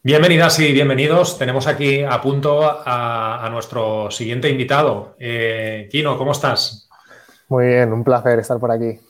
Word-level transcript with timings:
Bienvenidas 0.00 0.60
y 0.60 0.72
bienvenidos. 0.72 1.36
Tenemos 1.38 1.66
aquí 1.66 2.04
a 2.04 2.22
punto 2.22 2.60
a, 2.62 3.48
nuestro 3.50 4.12
siguiente 4.12 4.48
invitado. 4.48 5.16
Eh, 5.18 5.88
Kino, 5.90 6.16
¿cómo 6.16 6.30
estás? 6.30 6.88
Muy 7.48 7.66
bien, 7.66 7.92
un 7.92 8.04
placer 8.04 8.38
estar 8.38 8.60
por 8.60 8.70
aquí. 8.70 9.00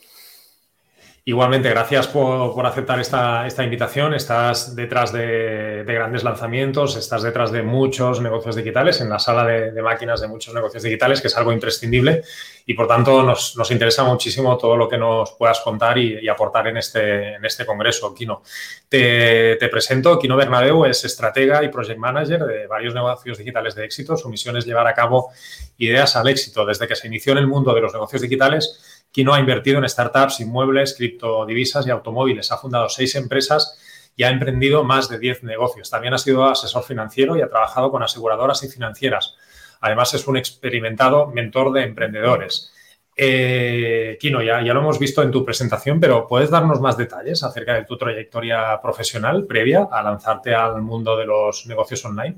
Igualmente, 1.23 1.69
gracias 1.69 2.09
por, 2.09 2.65
aceptar 2.65 2.99
esta, 2.99 3.63
invitación. 3.63 4.15
Estás 4.15 4.75
detrás 4.75 5.13
de, 5.13 5.85
grandes 5.87 6.25
lanzamientos, 6.25 6.97
estás 6.97 7.23
detrás 7.23 7.53
de 7.53 7.63
muchos 7.63 8.23
negocios 8.23 8.57
digitales, 8.57 9.03
en 9.03 9.11
la 9.11 9.19
sala 9.19 9.45
de, 9.45 9.83
máquinas 9.83 10.23
de 10.23 10.29
muchos 10.29 10.55
negocios 10.55 10.83
digitales, 10.83 11.21
que 11.21 11.29
es 11.29 11.37
algo 11.37 11.53
imprescindible 11.53 12.23
y 12.65 12.75
por 12.75 12.87
tanto 12.89 13.23
nos, 13.23 13.71
interesa 13.71 14.03
muchísimo 14.05 14.57
todo 14.57 14.77
lo 14.77 14.89
que 14.89 14.97
nos 14.97 15.33
puedas 15.33 15.61
contar 15.61 15.99
y, 15.99 16.27
aportar 16.27 16.69
en 16.69 16.79
este, 16.79 17.35
en 17.35 17.45
este 17.45 17.67
congreso, 17.67 18.15
Kino. 18.15 18.43
Te, 18.89 19.57
presento, 19.71 20.19
Kino 20.19 20.37
Bernabeu 20.37 20.87
es 20.87 21.05
estratega 21.05 21.63
y 21.63 21.69
project 21.69 21.99
manager 21.99 22.45
de 22.45 22.67
varios 22.67 22.95
negocios 22.95 23.37
digitales 23.37 23.75
de 23.75 23.85
éxito. 23.85 24.17
Su 24.17 24.31
misión 24.31 24.57
es 24.57 24.65
llevar 24.65 24.87
a 24.87 24.95
cabo 24.95 25.31
ideas 25.77 26.17
al 26.17 26.29
éxito. 26.29 26.65
Desde 26.65 26.89
que 26.89 26.97
se 26.97 27.09
inició 27.09 27.33
en 27.33 27.39
el 27.39 27.47
mundo 27.47 27.75
de 27.75 27.83
los 27.83 27.93
negocios 27.93 28.23
digitales, 28.23 29.00
Kino 29.13 29.35
ha 29.35 29.41
invertido 29.41 29.79
en 29.79 29.89
startups, 29.89 30.41
inmuebles, 30.41 30.95
criptodivisas 30.97 31.87
y 31.87 31.91
automóviles. 31.91 32.53
Ha 32.53 32.59
fundado 32.59 32.89
seis 32.89 33.15
empresas 33.17 33.79
y 34.17 34.25
ha 34.25 34.31
emprendido 34.31 34.85
más 34.85 35.09
de 35.09 35.19
diez 35.19 35.43
negocios. 35.43 35.91
También 35.91 36.15
ha 36.15 36.19
sido 36.19 36.45
asesor 36.45 36.85
financiero 36.85 37.37
y 37.37 37.41
ha 37.41 37.49
trabajado 37.49 37.91
con 37.91 38.03
aseguradoras 38.03 38.63
y 38.63 38.69
financieras. 38.69 39.37
Además, 39.81 40.15
es 40.15 40.27
un 40.29 40.37
experimentado 40.37 41.27
mentor 41.29 41.73
de 41.73 41.85
emprendedores. 41.85 42.73
Eh, 43.17 44.17
Kino, 44.21 44.43
ya, 44.43 44.63
ya 44.63 44.73
lo 44.73 44.81
hemos 44.81 44.99
visto 44.99 45.23
en 45.23 45.31
tu 45.31 45.45
presentación, 45.45 46.01
pero 46.01 46.27
¿puedes 46.27 46.51
darnos 46.51 46.81
más 46.81 46.97
detalles 46.97 47.43
acerca 47.43 47.75
de 47.75 47.85
tu 47.85 47.97
trayectoria 47.97 48.81
profesional 48.81 49.47
previa 49.47 49.89
a 49.91 50.03
lanzarte 50.03 50.55
al 50.55 50.81
mundo 50.83 51.17
de 51.17 51.27
los 51.27 51.67
negocios 51.67 52.05
online? 52.05 52.37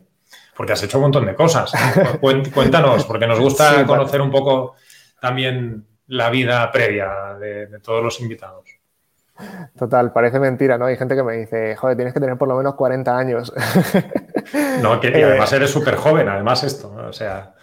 Porque 0.57 0.73
has 0.73 0.83
hecho 0.83 0.99
un 0.99 1.03
montón 1.03 1.27
de 1.27 1.35
cosas. 1.35 1.73
Cuéntanos, 2.21 3.05
porque 3.05 3.27
nos 3.27 3.39
gusta 3.39 3.87
conocer 3.87 4.21
un 4.21 4.31
poco 4.31 4.75
también 5.21 5.87
la 6.13 6.29
vida 6.29 6.71
previa 6.71 7.37
de, 7.41 7.79
todos 7.81 8.05
los 8.05 8.21
invitados. 8.21 8.69
Total, 9.79 10.13
parece 10.13 10.39
mentira, 10.39 10.77
¿no? 10.77 10.85
Hay 10.85 10.97
gente 10.97 11.17
que 11.17 11.23
me 11.23 11.39
dice, 11.39 11.75
joder, 11.75 11.97
tienes 11.97 12.13
que 12.13 12.21
tener 12.21 12.37
por 12.37 12.49
lo 12.49 12.57
menos 12.57 12.75
40 12.75 13.17
años. 13.17 13.53
No, 14.83 15.01
que 15.01 15.09
y 15.09 15.23
además 15.23 15.53
eres 15.55 15.71
súper 15.71 15.97
joven, 15.97 16.29
además 16.29 16.65
esto, 16.65 16.95
o 16.95 17.13
sea... 17.13 17.55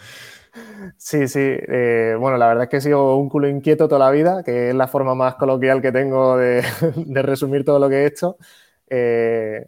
Sí, 0.97 1.27
sí. 1.27 1.39
Eh, 1.41 2.15
bueno, 2.19 2.37
la 2.37 2.47
verdad 2.47 2.63
es 2.63 2.69
que 2.69 2.77
he 2.77 2.81
sido 2.81 3.17
un 3.17 3.29
culo 3.29 3.47
inquieto 3.47 3.87
toda 3.87 4.05
la 4.05 4.11
vida, 4.11 4.41
que 4.43 4.69
es 4.69 4.75
la 4.75 4.87
forma 4.87 5.13
más 5.13 5.35
coloquial 5.35 5.81
que 5.81 5.91
tengo 5.91 6.35
de, 6.37 6.63
resumir 7.21 7.63
todo 7.63 7.77
lo 7.77 7.87
que 7.87 7.97
he 7.97 8.05
hecho. 8.07 8.37
Eh, 8.89 9.67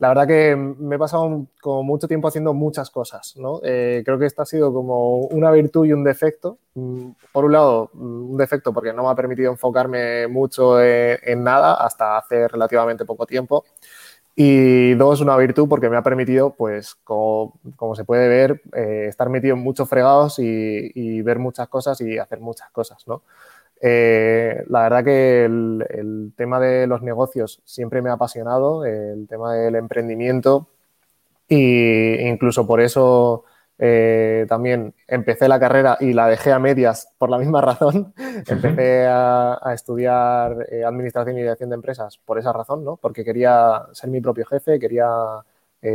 la 0.00 0.08
verdad 0.08 0.26
que 0.26 0.56
me 0.56 0.96
he 0.96 0.98
pasado 0.98 1.46
como 1.60 1.82
mucho 1.82 2.08
tiempo 2.08 2.26
haciendo 2.26 2.54
muchas 2.54 2.90
cosas, 2.90 3.34
¿no? 3.36 3.60
Eh, 3.62 4.02
creo 4.02 4.18
que 4.18 4.24
esto 4.24 4.40
ha 4.40 4.46
sido 4.46 4.72
como 4.72 5.18
una 5.26 5.50
virtud 5.50 5.84
y 5.84 5.92
un 5.92 6.02
defecto. 6.02 6.58
Mm, 6.74 7.10
por 7.32 7.44
un 7.44 7.52
lado, 7.52 7.90
mm, 7.92 8.30
un 8.30 8.36
defecto 8.38 8.72
porque 8.72 8.94
no 8.94 9.02
me 9.02 9.10
ha 9.10 9.14
permitido 9.14 9.52
enfocarme 9.52 10.26
mucho 10.26 10.80
en, 10.82 11.44
nada 11.44 11.74
hasta 11.74 12.16
hace 12.16 12.48
relativamente 12.48 13.04
poco 13.04 13.26
tiempo. 13.26 13.66
Y 14.34 14.94
dos, 14.94 15.20
una 15.20 15.36
virtud 15.36 15.68
porque 15.68 15.90
me 15.90 15.98
ha 15.98 16.02
permitido, 16.02 16.54
pues, 16.54 16.94
como, 17.04 17.52
se 17.94 18.04
puede 18.04 18.26
ver, 18.28 18.62
eh, 18.74 19.06
estar 19.08 19.28
metido 19.28 19.54
en 19.54 19.62
muchos 19.62 19.86
fregados 19.86 20.38
y, 20.38 20.92
y, 20.94 21.20
ver 21.20 21.38
muchas 21.38 21.68
cosas 21.68 22.00
y 22.00 22.16
hacer 22.16 22.40
muchas 22.40 22.70
cosas, 22.70 23.06
¿no? 23.06 23.22
Eh, 23.82 24.62
la 24.68 24.82
verdad 24.82 25.04
que 25.04 25.44
el, 25.44 26.32
tema 26.36 26.60
de 26.60 26.86
los 26.86 27.02
negocios 27.02 27.62
siempre 27.64 28.02
me 28.02 28.10
ha 28.10 28.14
apasionado, 28.14 28.84
el 28.84 29.26
tema 29.26 29.54
del 29.54 29.74
emprendimiento 29.76 30.68
e 31.48 32.28
incluso 32.28 32.66
por 32.66 32.80
eso 32.80 33.44
eh, 33.78 34.46
también 34.48 34.94
empecé 35.08 35.48
la 35.48 35.58
carrera 35.58 35.96
y 36.00 36.12
la 36.12 36.28
dejé 36.28 36.52
a 36.52 36.58
medias 36.58 37.12
por 37.18 37.30
la 37.30 37.38
misma 37.38 37.60
razón. 37.62 38.12
Empecé 38.46 39.06
a, 39.08 39.58
estudiar 39.74 40.66
eh, 40.70 40.84
administración 40.84 41.36
y 41.38 41.40
dirección 41.40 41.70
de 41.70 41.76
empresas 41.76 42.18
por 42.18 42.38
esa 42.38 42.52
razón, 42.52 42.84
¿no? 42.84 42.96
Porque 42.96 43.24
quería 43.24 43.86
ser 43.92 44.10
mi 44.10 44.20
propio 44.20 44.46
jefe, 44.46 44.78
quería 44.78 45.08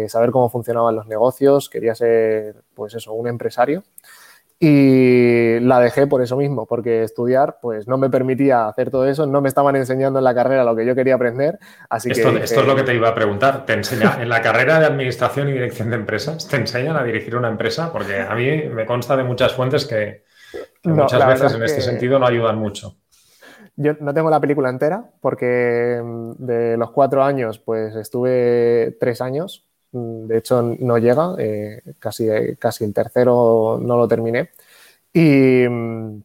saber 0.08 0.32
cómo 0.32 0.50
funcionaban 0.50 0.96
los 0.96 1.06
negocios, 1.06 1.70
quería 1.70 1.94
ser, 1.94 2.56
pues 2.74 2.96
eso, 2.96 3.14
un 3.14 3.28
empresario. 3.28 3.84
Y 4.68 5.60
la 5.60 5.80
dejé 5.80 6.08
por 6.08 6.24
eso 6.24 6.38
mismo, 6.38 6.66
porque 6.66 7.04
estudiar 7.04 7.60
pues 7.62 7.88
no 7.88 8.00
me 8.00 8.10
permitía 8.10 8.68
hacer 8.68 8.90
todo 8.90 9.06
eso, 9.06 9.28
no 9.28 9.40
me 9.40 9.48
estaban 9.48 9.76
enseñando 9.76 10.18
en 10.18 10.26
la 10.26 10.34
carrera 10.34 10.64
lo 10.64 10.76
que 10.76 10.88
yo 10.88 10.96
quería 10.96 11.14
aprender. 11.14 11.60
Así 11.88 12.10
esto, 12.10 12.34
que, 12.34 12.44
esto 12.44 12.62
es 12.62 12.66
lo 12.66 12.76
que 12.76 12.82
te 12.82 12.96
iba 12.96 13.10
a 13.10 13.14
preguntar. 13.14 13.68
¿Te 13.68 13.74
enseña 13.74 14.18
en 14.20 14.28
la 14.28 14.42
carrera 14.42 14.80
de 14.80 14.88
administración 14.88 15.50
y 15.50 15.52
dirección 15.52 15.92
de 15.92 15.98
empresas? 15.98 16.48
¿Te 16.48 16.56
enseñan 16.56 16.98
a 16.98 17.04
dirigir 17.04 17.36
una 17.36 17.48
empresa? 17.48 17.92
Porque 17.92 18.20
a 18.20 18.34
mí 18.34 18.64
me 18.64 18.88
consta 18.88 19.16
de 19.16 19.24
muchas 19.24 19.54
fuentes 19.54 19.86
que, 19.86 20.24
muchas 20.84 21.28
veces 21.28 21.54
en 21.54 21.62
este 21.62 21.82
sentido 21.82 22.18
no 22.18 22.26
ayudan 22.26 22.58
mucho. 22.58 22.96
Yo 23.76 23.94
no 24.00 24.16
tengo 24.16 24.32
la 24.32 24.40
película 24.40 24.70
entera 24.70 25.12
porque 25.22 26.02
mm, 26.04 26.44
de 26.44 26.78
los 26.78 26.90
cuatro 26.90 27.24
años 27.24 27.60
pues 27.60 27.96
estuve 27.96 28.98
tres 29.00 29.22
años 29.22 29.68
de 29.96 30.38
hecho, 30.38 30.62
no 30.62 30.98
llega, 30.98 31.36
eh, 31.40 31.82
casi, 32.00 32.28
casi 32.60 32.84
el 32.84 32.94
tercero 32.94 33.80
no 33.82 33.98
lo 33.98 34.08
terminé. 34.08 34.52
Y 35.14 35.68
mm, 35.70 36.22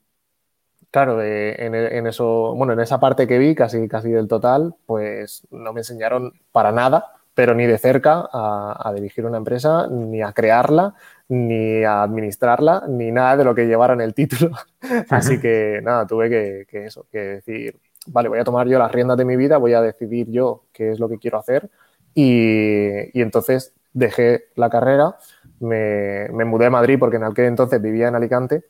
claro, 0.90 1.22
en, 1.22 2.06
eso, 2.06 2.54
bueno, 2.56 2.72
en 2.72 2.80
esa 2.80 2.98
parte 2.98 3.26
que 3.28 3.38
vi, 3.38 3.54
casi, 3.54 3.88
casi 3.88 4.10
del 4.10 4.28
total, 4.28 4.74
pues 4.86 5.46
no 5.50 5.72
me 5.72 5.80
enseñaron 5.80 6.32
para 6.52 6.72
nada, 6.72 7.14
pero 7.34 7.54
ni 7.54 7.66
de 7.66 7.78
cerca 7.78 8.28
a, 8.32 8.92
dirigir 8.94 9.24
una 9.24 9.38
empresa, 9.38 9.86
ni 9.88 10.20
a 10.20 10.32
crearla, 10.32 10.94
ni 11.28 11.84
a 11.84 12.02
administrarla, 12.02 12.84
ni 12.88 13.12
nada 13.12 13.36
de 13.36 13.44
lo 13.44 13.54
que 13.54 13.66
llevara 13.66 13.94
en 13.94 14.00
el 14.00 14.14
título. 14.14 14.50
Así 15.10 15.40
que 15.40 15.80
nada, 15.82 16.06
tuve 16.06 16.28
que, 16.28 16.66
que, 16.68 16.86
eso, 16.86 17.06
que 17.10 17.18
decir, 17.18 17.80
vale, 18.08 18.28
voy 18.28 18.40
a 18.40 18.44
tomar 18.44 18.66
yo 18.66 18.78
las 18.80 18.90
riendas 18.90 19.16
de 19.16 19.24
mi 19.24 19.36
vida, 19.36 19.58
voy 19.58 19.74
a 19.74 19.80
decidir 19.80 20.28
yo 20.30 20.64
qué 20.72 20.90
es 20.90 20.98
lo 20.98 21.08
que 21.08 21.18
quiero 21.18 21.38
hacer 21.38 21.70
y, 22.14 23.20
entonces 23.20 23.74
dejé 23.92 24.44
la 24.54 24.70
carrera, 24.70 25.16
me, 25.60 26.28
mudé 26.44 26.66
a 26.66 26.70
Madrid 26.70 26.98
porque 26.98 27.16
en 27.16 27.24
aquel 27.24 27.46
entonces 27.46 27.80
vivía 27.80 28.08
en 28.08 28.14
Alicante 28.14 28.64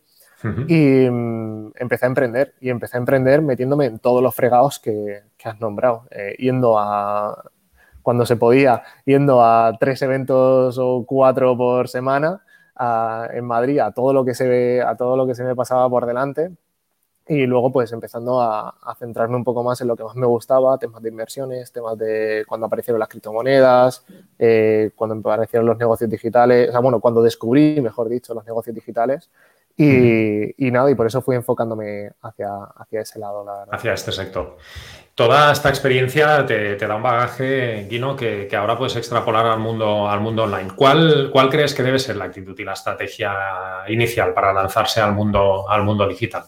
y 0.69 1.09
mm, 1.11 1.73
empecé 1.77 2.07
a 2.07 2.09
emprender. 2.09 2.55
Y 2.61 2.71
empecé 2.71 2.97
a 2.97 3.01
emprender 3.01 3.43
metiéndome 3.43 3.87
en 3.87 3.99
todos 3.99 4.23
los 4.23 4.35
fregados 4.35 4.79
que, 4.79 5.23
has 5.45 5.61
nombrado, 5.61 6.07
eh, 6.11 6.35
yendo 6.39 6.79
a, 6.79 7.51
cuando 8.03 8.25
se 8.27 8.37
podía, 8.37 8.83
yendo 9.05 9.45
a 9.45 9.77
tres 9.79 10.01
eventos 10.03 10.79
o 10.79 11.05
cuatro 11.07 11.57
por 11.57 11.89
semana 11.89 12.43
en 13.33 13.45
Madrid, 13.45 13.79
a 13.81 13.93
todo 13.93 14.15
lo 14.15 14.25
que 14.25 14.33
se 14.33 14.49
ve, 14.49 14.83
a 14.83 14.97
todo 14.97 15.15
lo 15.15 15.27
que 15.27 15.35
se 15.35 15.45
me 15.45 15.55
pasaba 15.55 15.89
por 15.91 16.07
delante 16.07 16.53
y 17.31 17.47
luego, 17.47 17.71
pues 17.71 17.93
empezando 17.93 18.43
a, 18.43 18.75
centrarme 18.99 19.37
un 19.37 19.45
poco 19.45 19.63
más 19.63 19.81
en 19.81 19.87
lo 19.87 19.95
que 19.95 20.03
más 20.03 20.17
me 20.17 20.27
gustaba, 20.27 20.77
temas 20.79 21.01
de 21.01 21.11
inversiones, 21.11 21.71
temas 21.71 21.97
de 21.97 22.45
cuando 22.49 22.67
aparecieron 22.67 22.99
las 22.99 23.09
criptomonedas, 23.09 24.05
eh, 24.37 24.91
cuando 24.97 25.17
aparecieron 25.31 25.65
los 25.65 25.79
negocios 25.79 26.11
digitales, 26.11 26.71
o 26.71 26.73
sea, 26.73 26.81
bueno, 26.81 26.99
cuando 26.99 27.23
descubrí, 27.23 27.81
mejor 27.81 28.09
dicho, 28.09 28.35
los 28.35 28.45
negocios 28.45 28.75
digitales. 28.75 29.31
Y, 29.77 30.71
nada, 30.73 30.91
y 30.91 30.95
por 30.97 31.07
eso 31.07 31.23
fui 31.23 31.37
enfocándome 31.37 32.11
hacia, 32.21 32.49
hacia 32.77 33.01
ese 33.01 33.19
lado, 33.21 33.45
la 33.45 33.61
verdad. 33.61 33.75
Hacia 33.75 33.93
este 33.95 34.11
sector. 34.11 34.59
Toda 35.15 35.53
esta 35.53 35.69
experiencia 35.69 36.45
te, 36.45 36.77
da 36.77 36.97
un 36.97 37.03
bagaje, 37.03 37.87
Guino, 37.89 38.17
que, 38.17 38.49
que, 38.49 38.57
ahora 38.57 38.77
puedes 38.77 38.97
extrapolar 38.97 39.47
al 39.47 39.61
mundo, 39.61 40.09
al 40.09 40.21
mundo 40.21 40.43
online. 40.43 40.73
¿Cuál, 40.77 41.31
¿Cuál 41.33 41.49
crees 41.49 41.75
que 41.75 41.85
debe 41.85 42.01
ser 42.01 42.17
la 42.17 42.25
actitud 42.25 42.59
y 42.59 42.65
la 42.65 42.73
estrategia 42.73 43.33
inicial 43.89 44.35
para 44.35 44.53
lanzarse 44.53 45.01
al 45.01 45.15
mundo, 45.15 45.71
al 45.71 45.85
mundo 45.85 46.07
digital? 46.07 46.43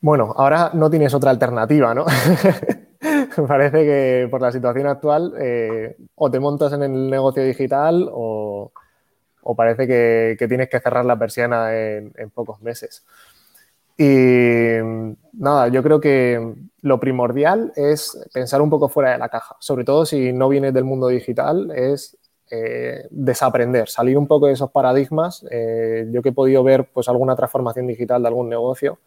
Bueno, 0.00 0.32
ahora 0.36 0.70
no 0.74 0.88
tienes 0.90 1.12
otra 1.12 1.30
alternativa, 1.30 1.92
¿no? 1.92 2.06
Parece 3.48 3.84
que 3.84 4.28
por 4.30 4.40
la 4.40 4.52
situación 4.52 4.86
actual 4.86 5.34
eh, 5.38 5.96
o 6.14 6.30
te 6.30 6.38
montas 6.38 6.72
en 6.72 6.82
el 6.82 7.10
negocio 7.10 7.42
digital 7.42 8.08
o, 8.12 8.72
parece 9.56 9.86
que, 9.86 10.46
tienes 10.46 10.68
que 10.68 10.78
cerrar 10.78 11.04
la 11.04 11.18
persiana 11.18 11.74
en, 11.74 12.30
pocos 12.34 12.60
meses. 12.60 13.04
Y 13.96 14.76
nada, 15.32 15.68
yo 15.68 15.82
creo 15.82 16.00
que 16.00 16.54
lo 16.82 17.00
primordial 17.00 17.72
es 17.74 18.16
pensar 18.32 18.62
un 18.62 18.70
poco 18.70 18.88
fuera 18.88 19.12
de 19.12 19.18
la 19.18 19.28
caja, 19.28 19.56
sobre 19.58 19.84
todo 19.84 20.06
si 20.06 20.32
no 20.32 20.48
vienes 20.48 20.74
del 20.74 20.84
mundo 20.84 21.08
digital, 21.08 21.72
es 21.74 22.16
eh, 22.50 23.06
desaprender, 23.10 23.88
salir 23.88 24.16
un 24.16 24.26
poco 24.26 24.46
de 24.46 24.52
esos 24.52 24.70
paradigmas. 24.70 25.44
Eh, 25.50 26.06
yo 26.10 26.22
que 26.22 26.28
he 26.28 26.32
podido 26.32 26.62
ver 26.62 26.88
pues 26.92 27.08
alguna 27.08 27.34
transformación 27.34 27.86
digital 27.86 28.22
de 28.22 28.28
algún 28.28 28.48
negocio, 28.48 28.98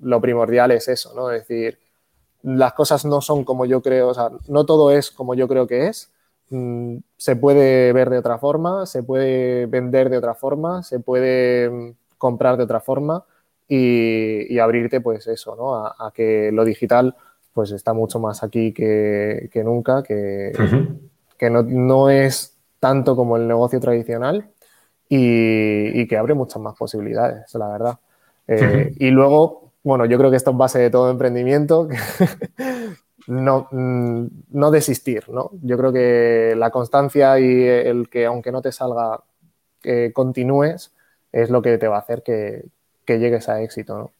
lo 0.00 0.20
primordial 0.20 0.70
es 0.70 0.88
eso, 0.88 1.12
¿no? 1.14 1.30
Es 1.30 1.46
decir, 1.46 1.78
las 2.42 2.72
cosas 2.72 3.04
no 3.04 3.20
son 3.20 3.44
como 3.44 3.66
yo 3.66 3.82
creo, 3.82 4.08
o 4.08 4.14
sea, 4.14 4.30
no 4.48 4.64
todo 4.64 4.90
es 4.90 5.10
como 5.10 5.34
yo 5.34 5.48
creo 5.48 5.66
que 5.66 5.88
es. 5.88 6.12
Mm, 6.50 6.98
se 7.16 7.36
puede 7.36 7.92
ver 7.92 8.10
de 8.10 8.18
otra 8.18 8.38
forma, 8.38 8.86
se 8.86 9.02
puede 9.02 9.66
vender 9.66 10.08
de 10.08 10.18
otra 10.18 10.34
forma, 10.34 10.82
se 10.82 11.00
puede 11.00 11.68
mm, 11.68 11.94
comprar 12.16 12.56
de 12.56 12.64
otra 12.64 12.80
forma 12.80 13.24
y, 13.68 14.58
abrirte, 14.58 15.00
pues 15.00 15.26
eso, 15.26 15.54
¿no? 15.56 15.76
A, 15.76 16.12
que 16.14 16.50
lo 16.52 16.64
digital 16.64 17.16
pues 17.52 17.72
está 17.72 17.92
mucho 17.92 18.18
más 18.20 18.42
aquí 18.42 18.72
que, 18.72 19.50
nunca, 19.64 20.02
que, 20.02 20.52
que 21.36 21.50
no, 21.50 22.08
es 22.08 22.56
tanto 22.80 23.16
como 23.16 23.36
el 23.36 23.48
negocio 23.48 23.80
tradicional 23.80 24.48
y, 25.08 26.06
que 26.06 26.16
abre 26.16 26.34
muchas 26.34 26.62
más 26.62 26.76
posibilidades, 26.76 27.52
la 27.54 27.68
verdad. 27.68 27.98
Eh, 28.48 28.94
y 28.98 29.10
luego, 29.10 29.72
bueno, 29.82 30.06
yo 30.06 30.18
creo 30.18 30.30
que 30.30 30.36
esto 30.36 30.50
es 30.50 30.56
base 30.56 30.78
de 30.78 30.90
todo 30.90 31.10
emprendimiento, 31.10 31.88
no, 33.28 33.68
mm, 33.70 34.26
no 34.50 34.70
desistir, 34.70 35.28
¿no? 35.28 35.50
Yo 35.62 35.76
creo 35.76 35.92
que 35.92 36.54
la 36.56 36.70
constancia 36.70 37.38
y 37.38 37.62
el 37.62 38.08
que 38.08 38.26
aunque 38.26 38.50
no 38.50 38.62
te 38.62 38.72
salga, 38.72 39.20
continúes, 40.12 40.92
es 41.30 41.50
lo 41.50 41.62
que 41.62 41.78
te 41.78 41.88
va 41.88 41.96
a 41.96 42.00
hacer 42.00 42.22
que, 42.22 42.64
que 43.04 43.18
llegues 43.18 43.48
a 43.48 43.62
éxito, 43.62 43.96
¿no? 43.96 44.12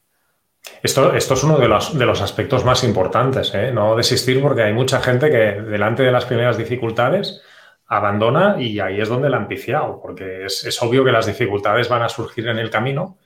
Esto, 0.83 1.15
esto, 1.15 1.35
es 1.35 1.45
uno 1.45 1.59
de 1.59 1.69
los, 1.69 1.99
de 1.99 2.07
los 2.07 2.21
aspectos 2.21 2.65
más 2.65 2.85
importantes, 2.85 3.55
¿eh? 3.55 3.73
no 3.73 3.97
desistir 3.97 4.41
porque 4.41 4.63
hay 4.63 4.73
mucha 4.73 5.01
gente 5.01 5.31
que 5.31 5.61
delante 5.63 6.03
de 6.03 6.13
las 6.13 6.25
primeras 6.25 6.57
dificultades 6.57 7.41
abandona 7.87 8.57
y 8.61 8.79
ahí 8.81 9.01
es 9.01 9.09
donde 9.09 9.31
la 9.31 9.39
han 9.39 9.49
piciado, 9.49 10.01
porque 10.01 10.45
es, 10.45 10.83
obvio 10.83 11.05
que 11.05 11.13
las 11.13 11.27
dificultades 11.27 11.89
van 11.89 12.03
a 12.03 12.09
surgir 12.09 12.47
en 12.49 12.59
el 12.59 12.71
camino 12.71 13.19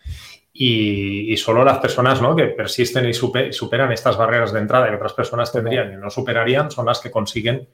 y, 0.52 1.36
solo 1.36 1.64
las 1.64 1.78
personas 1.78 2.20
¿no? 2.20 2.36
que 2.36 2.46
persisten 2.46 3.08
y 3.08 3.14
superan 3.14 3.92
estas 3.92 4.16
barreras 4.16 4.52
de 4.52 4.60
entrada 4.60 4.90
y 4.90 4.94
otras 4.94 5.14
personas 5.14 5.50
tendrían 5.50 5.92
y 5.92 5.96
no 5.96 6.10
superarían 6.10 6.70
son 6.70 6.86
las 6.86 7.00
que 7.00 7.10
consiguen 7.10 7.66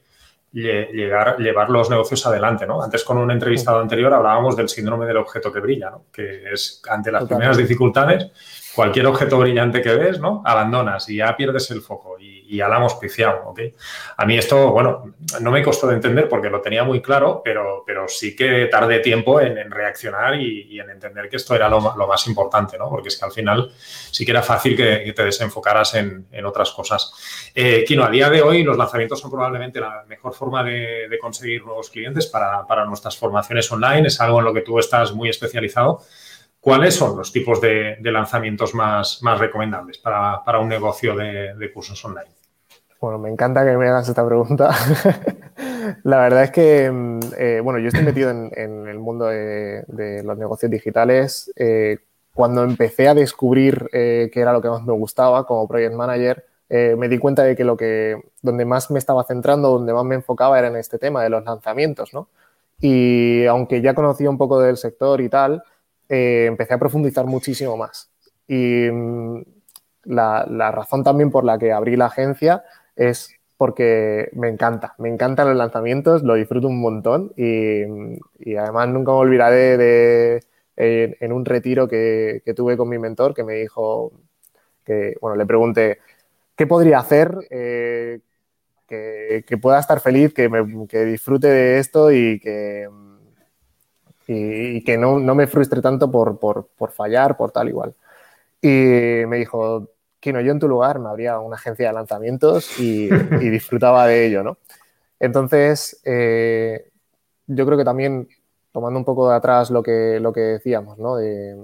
llegar, 0.51 1.37
llevar 1.37 1.69
los 1.69 1.89
negocios 1.89 2.25
adelante. 2.25 2.65
¿no? 2.65 2.81
Antes 2.81 3.03
con 3.03 3.17
un 3.17 3.31
entrevistado 3.31 3.79
anterior 3.79 4.13
hablábamos 4.13 4.55
del 4.55 4.69
síndrome 4.69 5.05
del 5.05 5.17
objeto 5.17 5.51
que 5.51 5.59
brilla, 5.59 5.89
¿no? 5.89 6.05
que 6.11 6.51
es 6.53 6.81
ante 6.89 7.11
las 7.11 7.25
primeras 7.25 7.57
dificultades 7.57 8.31
cualquier 8.79 9.07
objeto 9.07 9.37
brillante 9.37 9.81
que 9.81 9.93
ves, 9.93 10.21
¿no? 10.21 10.41
Abandonas 10.45 11.09
y 11.09 11.17
ya 11.17 11.35
pierdes 11.35 11.69
el 11.71 11.81
foco 11.81 12.15
y, 12.49 12.57
ya 12.57 12.67
la 12.67 12.77
hemos 12.77 12.95
piciado, 12.95 13.43
¿ok? 13.45 13.59
A 14.17 14.25
mí 14.25 14.37
esto, 14.37 14.71
bueno, 14.71 15.15
no 15.39 15.51
me 15.51 15.63
costó 15.63 15.87
de 15.87 15.95
entender 15.95 16.27
porque 16.27 16.49
lo 16.49 16.61
tenía 16.61 16.83
muy 16.83 17.01
claro, 17.01 17.41
pero, 17.43 17.83
pero 17.85 18.07
sí 18.07 18.35
que 18.35 18.65
tardé 18.65 18.99
tiempo 18.99 19.39
en, 19.39 19.69
reaccionar 19.71 20.35
y, 20.35 20.79
en 20.79 20.89
entender 20.89 21.29
que 21.29 21.37
esto 21.37 21.55
era 21.55 21.69
lo, 21.69 21.79
más 21.79 22.27
importante, 22.27 22.77
¿no? 22.77 22.89
Porque 22.89 23.09
es 23.09 23.17
que 23.17 23.25
al 23.25 23.31
final 23.31 23.71
sí 24.11 24.25
que 24.25 24.31
era 24.31 24.41
fácil 24.41 24.75
que, 24.75 25.13
te 25.15 25.23
desenfocaras 25.23 25.95
en, 25.95 26.27
otras 26.45 26.71
cosas. 26.71 27.51
Eh, 27.53 27.83
Kino, 27.85 28.03
a 28.03 28.09
día 28.09 28.29
de 28.29 28.41
hoy 28.41 28.63
los 28.63 28.77
lanzamientos 28.77 29.19
son 29.19 29.29
probablemente 29.29 29.79
la 29.79 30.03
mejor 30.07 30.33
forma 30.33 30.63
de, 30.63 31.17
conseguir 31.21 31.63
nuevos 31.63 31.89
clientes 31.89 32.27
para, 32.27 32.65
para 32.65 32.85
nuestras 32.85 33.17
formaciones 33.17 33.69
online, 33.71 34.07
es 34.07 34.19
algo 34.21 34.39
en 34.39 34.45
lo 34.45 34.53
que 34.53 34.61
tú 34.61 34.79
estás 34.79 35.13
muy 35.13 35.29
especializado. 35.29 36.01
¿Cuáles 36.59 36.95
son 36.95 37.17
los 37.17 37.31
tipos 37.31 37.61
de, 37.61 37.97
lanzamientos 38.01 38.73
más, 38.75 39.23
más 39.23 39.39
recomendables 39.39 39.97
para, 39.97 40.59
un 40.59 40.67
negocio 40.67 41.15
de, 41.15 41.71
cursos 41.73 42.03
online? 42.03 42.29
Bueno, 42.99 43.17
me 43.17 43.29
encanta 43.29 43.65
que 43.65 43.77
me 43.77 43.87
hagas 43.87 44.09
esta 44.09 44.25
pregunta. 44.25 44.71
La 46.03 46.19
verdad 46.19 46.43
es 46.43 46.51
que, 46.51 46.91
mm, 46.91 47.19
eh, 47.37 47.61
bueno, 47.63 47.79
yo 47.79 47.87
estoy 47.87 48.03
metido 48.03 48.29
en, 48.29 48.87
el 48.87 48.99
mundo 48.99 49.25
de, 49.27 50.21
los 50.23 50.37
negocios 50.37 50.69
digitales. 50.69 51.51
Eh, 51.55 51.99
cuando 52.33 52.63
empecé 52.63 53.07
a 53.07 53.13
descubrir 53.13 53.89
eh, 53.93 54.29
qué 54.33 54.41
era 54.41 54.53
lo 54.53 54.61
que 54.61 54.69
más 54.69 54.83
me 54.83 54.93
gustaba 54.93 55.45
como 55.45 55.67
project 55.67 55.95
manager, 55.95 56.45
me 56.69 57.09
di 57.09 57.17
cuenta 57.17 57.43
de 57.43 57.55
que 57.55 57.63
lo 57.63 57.75
que 57.75 58.21
donde 58.43 58.63
más 58.63 58.91
me 58.91 58.99
estaba 58.99 59.23
centrando, 59.23 59.71
donde 59.71 59.91
más 59.91 60.05
me 60.05 60.13
enfocaba 60.13 60.59
era 60.59 60.67
en 60.67 60.75
este 60.75 60.99
tema 60.99 61.23
de 61.23 61.29
los 61.31 61.43
lanzamientos, 61.43 62.13
¿no? 62.13 62.29
Y 62.79 63.45
aunque 63.45 63.81
ya 63.81 63.93
conocía 63.93 64.29
un 64.29 64.37
poco 64.37 64.59
del 64.59 64.77
sector 64.77 65.19
y 65.21 65.29
tal, 65.29 65.63
eh, 66.07 66.45
empecé 66.47 66.73
a 66.73 66.77
profundizar 66.79 67.25
muchísimo 67.25 67.75
más. 67.77 68.09
Y 68.47 68.89
mm, 68.91 69.41
la, 70.05 70.71
razón 70.71 71.03
también 71.03 71.29
por 71.31 71.43
la 71.43 71.57
que 71.57 71.71
abrí 71.71 71.95
la 71.95 72.05
agencia 72.07 72.63
es 72.99 73.33
porque 73.57 74.29
me 74.33 74.49
encanta, 74.49 74.95
me 74.99 75.09
encantan 75.09 75.47
los 75.49 75.57
lanzamientos, 75.57 76.23
lo 76.23 76.35
disfruto 76.35 76.67
un 76.67 76.79
montón 76.79 77.33
y, 77.35 77.83
además 78.55 78.89
nunca 78.89 79.11
me 79.11 79.17
olvidaré 79.17 79.77
de, 79.77 80.43
en 80.77 81.33
un 81.33 81.45
retiro 81.45 81.87
que, 81.87 82.43
tuve 82.55 82.77
con 82.77 82.89
mi 82.89 82.99
mentor 82.99 83.33
que 83.33 83.43
me 83.43 83.55
dijo 83.55 84.11
que, 84.85 85.15
bueno, 85.21 85.35
le 85.37 85.45
pregunté, 85.45 85.99
¿qué 86.55 86.67
podría 86.67 86.99
hacer 86.99 87.35
eh, 87.49 88.19
que, 88.87 89.57
pueda 89.61 89.79
estar 89.79 89.99
feliz, 89.99 90.33
que, 90.33 90.49
que 90.89 91.05
disfrute 91.05 91.47
de 91.47 91.79
esto 91.79 92.11
y 92.11 92.39
que 92.39 92.87
y, 94.27 94.83
que 94.83 94.97
no, 94.97 95.19
no, 95.19 95.33
me 95.35 95.47
frustre 95.47 95.81
tanto 95.81 96.11
por, 96.11 96.39
por, 96.39 96.67
por, 96.77 96.91
fallar, 96.91 97.35
por 97.35 97.51
tal 97.51 97.67
igual. 97.67 97.95
Y 98.61 99.25
me 99.27 99.37
dijo, 99.37 99.89
Kino, 100.19 100.41
yo 100.41 100.51
en 100.51 100.59
tu 100.59 100.67
lugar 100.67 100.99
me 100.99 101.09
habría 101.09 101.39
una 101.39 101.55
agencia 101.55 101.87
de 101.87 101.93
lanzamientos 101.93 102.79
y, 102.79 103.09
disfrutaba 103.39 104.07
de 104.07 104.25
ello, 104.25 104.43
¿no? 104.43 104.57
Entonces, 105.19 106.01
eh, 106.05 106.89
yo 107.47 107.65
creo 107.65 107.77
que 107.77 107.83
también, 107.83 108.27
tomando 108.71 108.99
un 108.99 109.05
poco 109.05 109.29
de 109.29 109.35
atrás 109.35 109.69
lo 109.69 109.83
que, 109.83 110.19
lo 110.19 110.31
que 110.33 110.41
decíamos, 110.41 110.97
¿no? 110.97 111.15
De, 111.15 111.57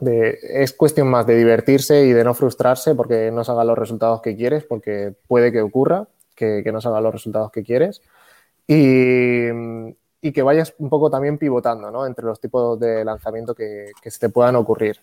de, 0.00 0.38
es 0.42 0.72
cuestión 0.72 1.08
más 1.08 1.26
de 1.26 1.36
divertirse 1.36 2.04
y 2.04 2.12
de 2.12 2.24
no 2.24 2.34
frustrarse 2.34 2.94
porque 2.94 3.30
no 3.30 3.44
se 3.44 3.52
hagan 3.52 3.66
los 3.66 3.78
resultados 3.78 4.20
que 4.20 4.36
quieres, 4.36 4.64
porque 4.64 5.14
puede 5.26 5.52
que 5.52 5.60
ocurra 5.60 6.08
que, 6.34 6.62
que 6.62 6.72
no 6.72 6.80
se 6.80 6.88
hagan 6.88 7.02
los 7.02 7.12
resultados 7.12 7.50
que 7.50 7.62
quieres. 7.62 8.02
Y, 8.66 9.48
y 10.20 10.32
que 10.32 10.42
vayas 10.42 10.74
un 10.78 10.90
poco 10.90 11.10
también 11.10 11.38
pivotando 11.38 11.90
¿no? 11.90 12.06
entre 12.06 12.24
los 12.24 12.40
tipos 12.40 12.78
de 12.78 13.04
lanzamiento 13.04 13.54
que, 13.54 13.92
que 14.02 14.10
se 14.10 14.18
te 14.18 14.28
puedan 14.28 14.56
ocurrir. 14.56 15.00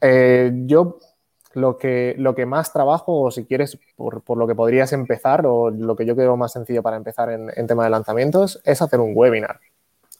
Eh, 0.00 0.52
yo 0.66 0.98
lo 1.54 1.78
que, 1.78 2.14
lo 2.18 2.34
que 2.34 2.46
más 2.46 2.72
trabajo, 2.72 3.20
o 3.20 3.30
si 3.30 3.44
quieres, 3.44 3.78
por, 3.96 4.22
por, 4.22 4.38
lo 4.38 4.46
que 4.46 4.54
podrías 4.54 4.92
empezar, 4.92 5.44
o 5.46 5.70
lo 5.70 5.96
que 5.96 6.06
yo 6.06 6.14
creo 6.14 6.36
más 6.36 6.52
sencillo 6.52 6.82
para 6.82 6.96
empezar 6.96 7.30
en, 7.30 7.50
en 7.54 7.66
tema 7.66 7.84
de 7.84 7.90
lanzamientos, 7.90 8.60
es 8.64 8.82
hacer 8.82 9.00
un 9.00 9.12
webinar. 9.14 9.60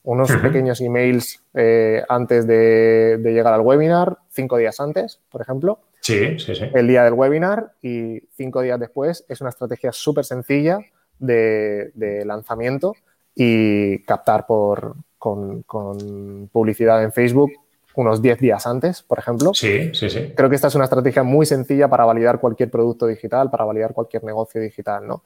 Unos 0.03 0.33
pequeños 0.43 0.81
emails 0.81 1.43
eh, 1.55 2.03
antes 2.09 2.47
de, 2.47 3.19
de, 3.19 3.33
llegar 3.33 3.53
al 3.53 3.61
webinar, 3.61 4.19
cinco 4.31 4.57
días 4.57 4.81
antes, 4.81 5.21
por 5.31 5.43
ejemplo. 5.43 5.79
Sí, 6.01 6.39
sí, 6.39 6.55
sí. 6.55 6.65
El 6.73 6.89
día 6.89 7.05
del 7.05 7.13
webinar 7.13 7.73
y 7.83 8.21
cinco 8.35 8.63
días 8.63 8.81
después 8.81 9.25
es 9.29 9.41
una 9.43 9.51
estrategia 9.51 9.93
súper 9.93 10.25
sencilla 10.25 10.79
de, 11.19 11.91
de 11.95 12.25
lanzamiento 12.25 12.95
y 13.35 13.99
captar 14.05 14.47
por, 14.47 14.97
con, 15.21 16.49
publicidad 16.51 17.05
en 17.05 17.13
Facebook 17.13 17.53
unos 17.95 18.23
10 18.23 18.39
días 18.39 18.67
antes, 18.67 19.03
por 19.03 19.19
ejemplo. 19.19 19.53
Sí, 19.55 19.91
sí, 19.95 20.11
sí. 20.11 20.33
Creo 20.37 20.49
que 20.49 20.57
esta 20.57 20.69
es 20.69 20.75
una 20.75 20.85
estrategia 20.85 21.23
muy 21.23 21.47
sencilla 21.47 21.89
para 21.89 22.05
validar 22.05 22.41
cualquier 22.41 22.71
producto 22.71 23.07
digital, 23.07 23.51
para 23.51 23.65
validar 23.65 23.93
cualquier 23.93 24.25
negocio 24.25 24.61
digital, 24.61 25.07
¿no? 25.07 25.25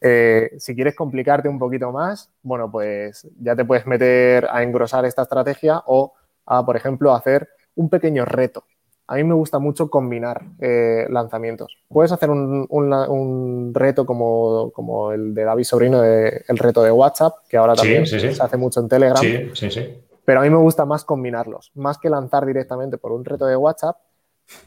Eh, 0.00 0.50
si 0.58 0.74
quieres 0.74 0.94
complicarte 0.94 1.48
un 1.48 1.58
poquito 1.58 1.90
más, 1.90 2.30
bueno, 2.42 2.70
pues 2.70 3.26
ya 3.40 3.56
te 3.56 3.64
puedes 3.64 3.86
meter 3.86 4.46
a 4.50 4.62
engrosar 4.62 5.04
esta 5.06 5.22
estrategia 5.22 5.82
o 5.86 6.12
a, 6.44 6.64
por 6.64 6.76
ejemplo, 6.76 7.14
hacer 7.14 7.48
un 7.74 7.88
pequeño 7.88 8.24
reto 8.24 8.64
a 9.08 9.14
mí 9.14 9.24
me 9.24 9.34
gusta 9.34 9.58
mucho 9.58 9.88
combinar 9.88 10.42
eh, 10.60 11.06
lanzamientos. 11.10 11.78
Puedes 11.88 12.10
hacer 12.10 12.28
un, 12.30 13.70
reto 13.72 14.04
como, 14.04 15.12
el 15.12 15.34
de 15.34 15.44
David 15.44 15.64
Sobrino, 15.64 16.02
el 16.02 16.58
reto 16.58 16.82
de 16.82 16.90
WhatsApp, 16.90 17.34
que 17.48 17.56
ahora 17.56 17.74
también 17.74 18.06
se 18.06 18.34
hace 18.40 18.56
mucho 18.56 18.80
en 18.80 18.88
Telegram. 18.88 19.22
Sí, 19.22 19.50
sí, 19.54 19.70
sí. 19.70 19.94
Pero 20.26 20.40
a 20.40 20.42
mí 20.42 20.50
me 20.50 20.58
gusta 20.58 20.84
más 20.84 21.04
combinarlos, 21.04 21.72
más 21.74 21.96
que 21.96 22.10
lanzar 22.10 22.44
directamente 22.44 22.98
por 22.98 23.12
un 23.12 23.24
reto 23.24 23.46
de 23.46 23.56
WhatsApp. 23.56 23.96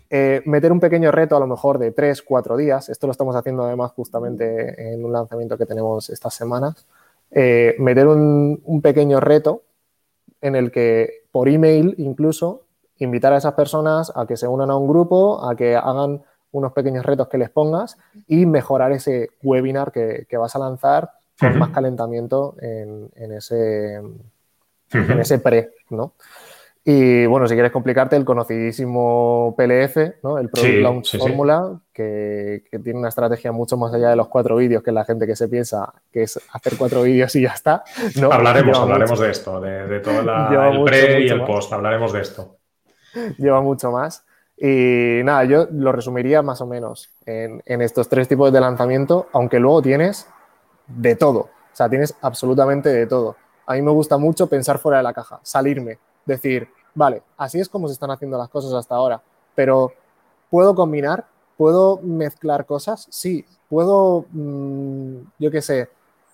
Eh, 0.09 0.41
meter 0.45 0.71
un 0.71 0.79
pequeño 0.79 1.11
reto 1.11 1.37
a 1.37 1.39
lo 1.39 1.45
mejor 1.45 1.77
de 1.77 1.91
3, 1.91 2.23
4 2.23 2.57
días, 2.57 2.89
esto 2.89 3.05
lo 3.05 3.11
estamos 3.11 3.35
haciendo 3.35 3.63
además 3.63 3.91
justamente 3.91 4.93
en 4.93 5.05
un 5.05 5.13
lanzamiento 5.13 5.57
que 5.57 5.67
tenemos 5.67 6.09
estas 6.09 6.33
semanas, 6.33 6.87
eh, 7.31 7.75
meter 7.77 8.07
un 8.07 8.81
pequeño 8.81 9.19
reto 9.19 9.61
en 10.41 10.55
el 10.55 10.71
que 10.71 11.25
por 11.31 11.47
email 11.47 11.95
incluso 11.97 12.63
invitar 12.97 13.33
a 13.33 13.37
esas 13.37 13.53
personas 13.53 14.11
a 14.15 14.25
que 14.25 14.37
se 14.37 14.47
unan 14.47 14.69
a 14.69 14.75
un 14.75 14.87
grupo, 14.87 15.47
a 15.47 15.55
que 15.55 15.75
hagan 15.75 16.23
unos 16.51 16.73
pequeños 16.73 17.05
retos 17.05 17.27
que 17.27 17.37
les 17.37 17.49
pongas 17.49 17.97
y 18.27 18.45
mejorar 18.45 18.91
ese 18.91 19.29
webinar 19.43 19.91
que, 19.91 20.25
vas 20.37 20.55
a 20.55 20.59
lanzar 20.59 21.11
con 21.39 21.57
más 21.57 21.69
calentamiento 21.69 22.55
en, 22.59 23.11
ese, 23.31 23.95
en 23.95 24.21
ese 24.91 25.39
pre, 25.39 25.71
¿no? 25.89 26.13
Y 26.83 27.25
bueno, 27.25 27.47
si 27.47 27.53
quieres 27.53 27.71
complicarte, 27.71 28.15
el 28.15 28.25
conocidísimo 28.25 29.53
PLF, 29.57 30.23
¿no? 30.23 30.39
el 30.39 30.49
Product 30.49 30.75
Launch 30.75 31.17
Formula, 31.17 31.79
que, 31.93 32.63
tiene 32.83 32.97
una 32.97 33.09
estrategia 33.09 33.51
mucho 33.51 33.77
más 33.77 33.93
allá 33.93 34.09
de 34.09 34.15
los 34.15 34.27
cuatro 34.29 34.55
vídeos 34.55 34.81
que 34.81 34.91
la 34.91 35.05
gente 35.05 35.27
que 35.27 35.35
se 35.35 35.47
piensa 35.49 35.93
que 36.11 36.23
es 36.23 36.39
hacer 36.51 36.73
cuatro 36.77 37.03
vídeos 37.03 37.35
y 37.35 37.41
ya 37.41 37.49
está. 37.49 37.83
¿no? 38.19 38.31
Hablaremos, 38.31 38.77
hablaremos 38.79 39.19
de 39.19 39.29
esto, 39.29 39.59
de, 39.59 39.99
todo 39.99 40.19
el 40.71 40.83
pre 40.83 41.21
y 41.21 41.29
el 41.29 41.43
post, 41.43 41.71
hablaremos 41.73 42.13
de 42.13 42.21
esto. 42.21 42.57
lleva 43.37 43.61
mucho 43.61 43.91
más. 43.91 44.25
Y 44.57 45.21
nada, 45.23 45.45
yo 45.45 45.67
lo 45.71 45.91
resumiría 45.91 46.41
más 46.41 46.59
o 46.61 46.65
menos 46.65 47.13
en, 47.25 47.61
estos 47.65 48.09
tres 48.09 48.27
tipos 48.27 48.51
de 48.51 48.59
lanzamiento, 48.59 49.27
aunque 49.31 49.59
luego 49.59 49.81
tienes 49.81 50.27
de 50.87 51.15
todo. 51.15 51.39
O 51.39 51.75
sea, 51.79 51.87
tienes 51.87 52.15
absolutamente 52.21 52.89
de 52.89 53.05
todo. 53.05 53.37
A 53.69 53.75
mí 53.75 53.81
me 53.81 53.91
gusta 53.91 54.17
mucho 54.17 54.47
pensar 54.47 54.79
fuera 54.79 54.97
de 54.97 55.03
la 55.03 55.13
caja, 55.13 55.39
salirme, 55.43 55.99
decir, 56.25 56.67
vale, 56.93 57.23
así 57.37 57.59
es 57.59 57.69
como 57.69 57.87
se 57.87 57.93
están 57.93 58.11
haciendo 58.11 58.37
las 58.37 58.49
cosas 58.49 58.73
hasta 58.73 58.95
ahora, 58.95 59.21
pero 59.55 59.93
puedo 60.49 60.75
combinar 60.75 61.25
¿puedo 61.59 61.99
mezclar 62.01 62.65
cosas? 62.65 63.05
Sí. 63.09 63.45
¿Puedo, 63.67 64.25
mm, 64.31 65.17
yo 65.39 65.51
qué 65.51 65.61
sé, 65.61 65.89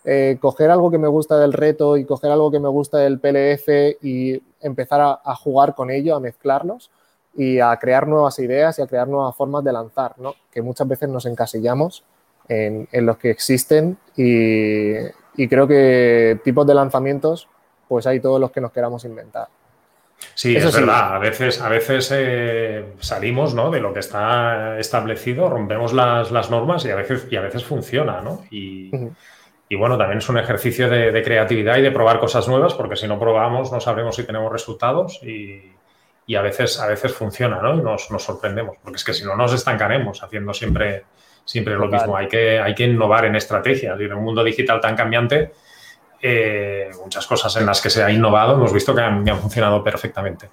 eh, 0.06 0.38
coger 0.40 0.70
algo 0.70 0.92
que 0.92 1.00
me 1.00 1.08
gusta 1.08 1.40
del 1.40 1.52
reto 1.52 1.98
y 1.98 2.06
coger 2.06 2.32
algo 2.32 2.52
que 2.52 2.60
me 2.60 2.70
gusta 2.70 3.00
del 3.00 3.20
PLF 3.20 3.98
y 4.04 4.40
empezar 4.62 5.02
a, 5.02 5.36
jugar 5.36 5.74
con 5.74 5.90
ello, 5.90 6.16
a 6.16 6.20
mezclarlos 6.20 6.92
y 7.36 7.60
a 7.60 7.76
crear 7.78 8.08
nuevas 8.08 8.38
ideas 8.38 8.78
y 8.78 8.84
a 8.84 8.88
crear 8.88 9.08
nuevas 9.08 9.36
formas 9.36 9.64
de 9.64 9.74
lanzar, 9.74 10.14
¿no? 10.20 10.36
Que 10.52 10.62
muchas 10.62 10.88
veces 10.88 11.10
nos 11.10 11.26
encasillamos 11.26 12.04
en, 12.48 12.88
los 12.92 13.18
que 13.18 13.32
existen 13.32 13.98
y, 14.16 14.94
creo 15.50 15.68
que 15.68 16.40
tipos 16.44 16.66
de 16.66 16.74
lanzamientos, 16.74 17.48
pues 17.88 18.08
hay 18.08 18.20
todos 18.20 18.40
los 18.40 18.52
que 18.52 18.62
nos 18.62 18.72
queramos 18.72 19.06
inventar. 19.06 19.48
Sí, 20.34 20.56
es 20.56 20.74
verdad. 20.74 21.16
A 21.16 21.20
veces, 21.20 21.62
a 21.62 21.70
veces 21.70 22.10
eh, 22.14 22.94
salimos 23.00 23.54
¿no? 23.54 23.70
de 23.70 23.82
lo 23.82 23.94
que 23.94 24.00
está 24.00 24.80
establecido, 24.80 25.50
rompemos 25.50 25.94
las, 25.94 26.50
normas 26.50 26.86
y 26.86 26.92
a 26.92 26.96
veces, 26.96 27.28
y 27.30 27.36
a 27.36 27.42
veces 27.42 27.64
funciona, 27.64 28.22
¿no? 28.22 28.44
Y, 28.50 28.92
y 29.68 29.76
bueno, 29.76 29.98
también 29.98 30.20
es 30.20 30.30
un 30.30 30.38
ejercicio 30.38 30.90
de, 30.90 31.24
creatividad 31.24 31.78
y 31.78 31.82
de 31.82 31.92
probar 31.92 32.20
cosas 32.20 32.48
nuevas, 32.48 32.76
porque 32.76 32.96
si 32.96 33.08
no 33.08 33.20
probamos 33.20 33.72
no 33.72 33.80
sabremos 33.80 34.16
si 34.16 34.24
tenemos 34.24 34.52
resultados 34.52 35.20
y, 35.24 36.36
a, 36.36 36.42
veces, 36.42 36.80
a 36.80 36.88
veces 36.88 37.14
funciona, 37.14 37.62
¿no? 37.62 37.76
Y 37.76 37.82
nos, 37.82 38.08
sorprendemos, 38.20 38.78
porque 38.84 38.98
es 38.98 39.04
que 39.04 39.14
si 39.14 39.24
no 39.24 39.36
nos 39.36 39.54
estancaremos 39.54 40.22
haciendo 40.22 40.54
siempre, 40.54 41.06
siempre 41.46 41.76
lo 41.76 41.88
mismo. 41.88 42.18
Hay 42.18 42.28
que, 42.28 42.60
hay 42.60 42.76
que 42.76 42.84
innovar 42.84 43.26
en 43.26 43.36
estrategias 43.36 43.98
y 44.00 44.04
en 44.04 44.14
un 44.14 44.24
mundo 44.24 44.44
digital 44.44 44.82
tan 44.82 44.96
cambiante, 44.96 45.54
eh, 46.22 46.90
muchas 47.02 47.26
cosas 47.28 47.56
en 47.56 47.66
las 47.66 47.82
que 47.82 47.90
se 47.90 48.04
ha 48.04 48.12
innovado 48.12 48.56
hemos 48.56 48.74
visto 48.74 48.94
que 48.96 49.02
han 49.02 49.26
funcionado 49.40 49.84
perfectamente. 49.84 50.50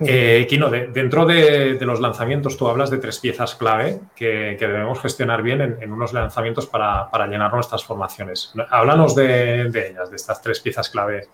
Eh, 0.00 0.46
Kino, 0.48 0.70
dentro 0.70 1.24
de, 1.24 1.78
los 1.80 2.00
lanzamientos 2.00 2.56
tú 2.56 2.66
hablas 2.68 2.90
de 2.90 2.98
tres 2.98 3.20
piezas 3.20 3.54
clave 3.54 4.00
que, 4.16 4.56
debemos 4.58 5.00
gestionar 5.00 5.42
bien 5.42 5.78
en, 5.80 5.92
unos 5.92 6.12
lanzamientos 6.12 6.66
para, 6.66 7.08
llenar 7.28 7.52
nuestras 7.52 7.84
formaciones. 7.84 8.52
Háblanos 8.70 9.14
de, 9.14 9.62
ellas, 9.62 10.10
de 10.10 10.16
estas 10.16 10.42
tres 10.42 10.60
piezas 10.60 10.90
clave 10.90 11.28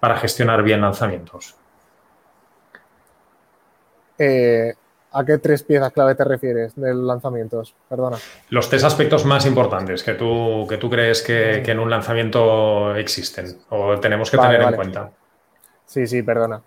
para 0.00 0.16
gestionar 0.16 0.62
bien 0.62 0.80
lanzamientos. 0.80 1.56
Eh, 4.18 4.72
¿A 5.18 5.24
qué 5.24 5.38
tres 5.38 5.62
piezas 5.62 5.94
clave 5.94 6.14
te 6.14 6.24
refieres 6.24 6.76
de 6.76 6.92
lanzamientos? 6.92 7.74
Perdona. 7.88 8.18
Los 8.50 8.68
tres 8.68 8.84
aspectos 8.84 9.24
más 9.24 9.46
importantes 9.46 10.02
que 10.02 10.12
tú, 10.12 10.66
que 10.68 10.76
tú 10.76 10.90
crees 10.90 11.22
que, 11.22 11.62
en 11.64 11.78
un 11.78 11.88
lanzamiento 11.88 12.94
existen 12.94 13.46
o 13.70 13.98
tenemos 13.98 14.30
que 14.30 14.36
tener 14.36 14.60
en 14.60 14.74
cuenta. 14.74 15.10
Sí, 15.86 16.06
sí, 16.06 16.22
perdona. 16.22 16.60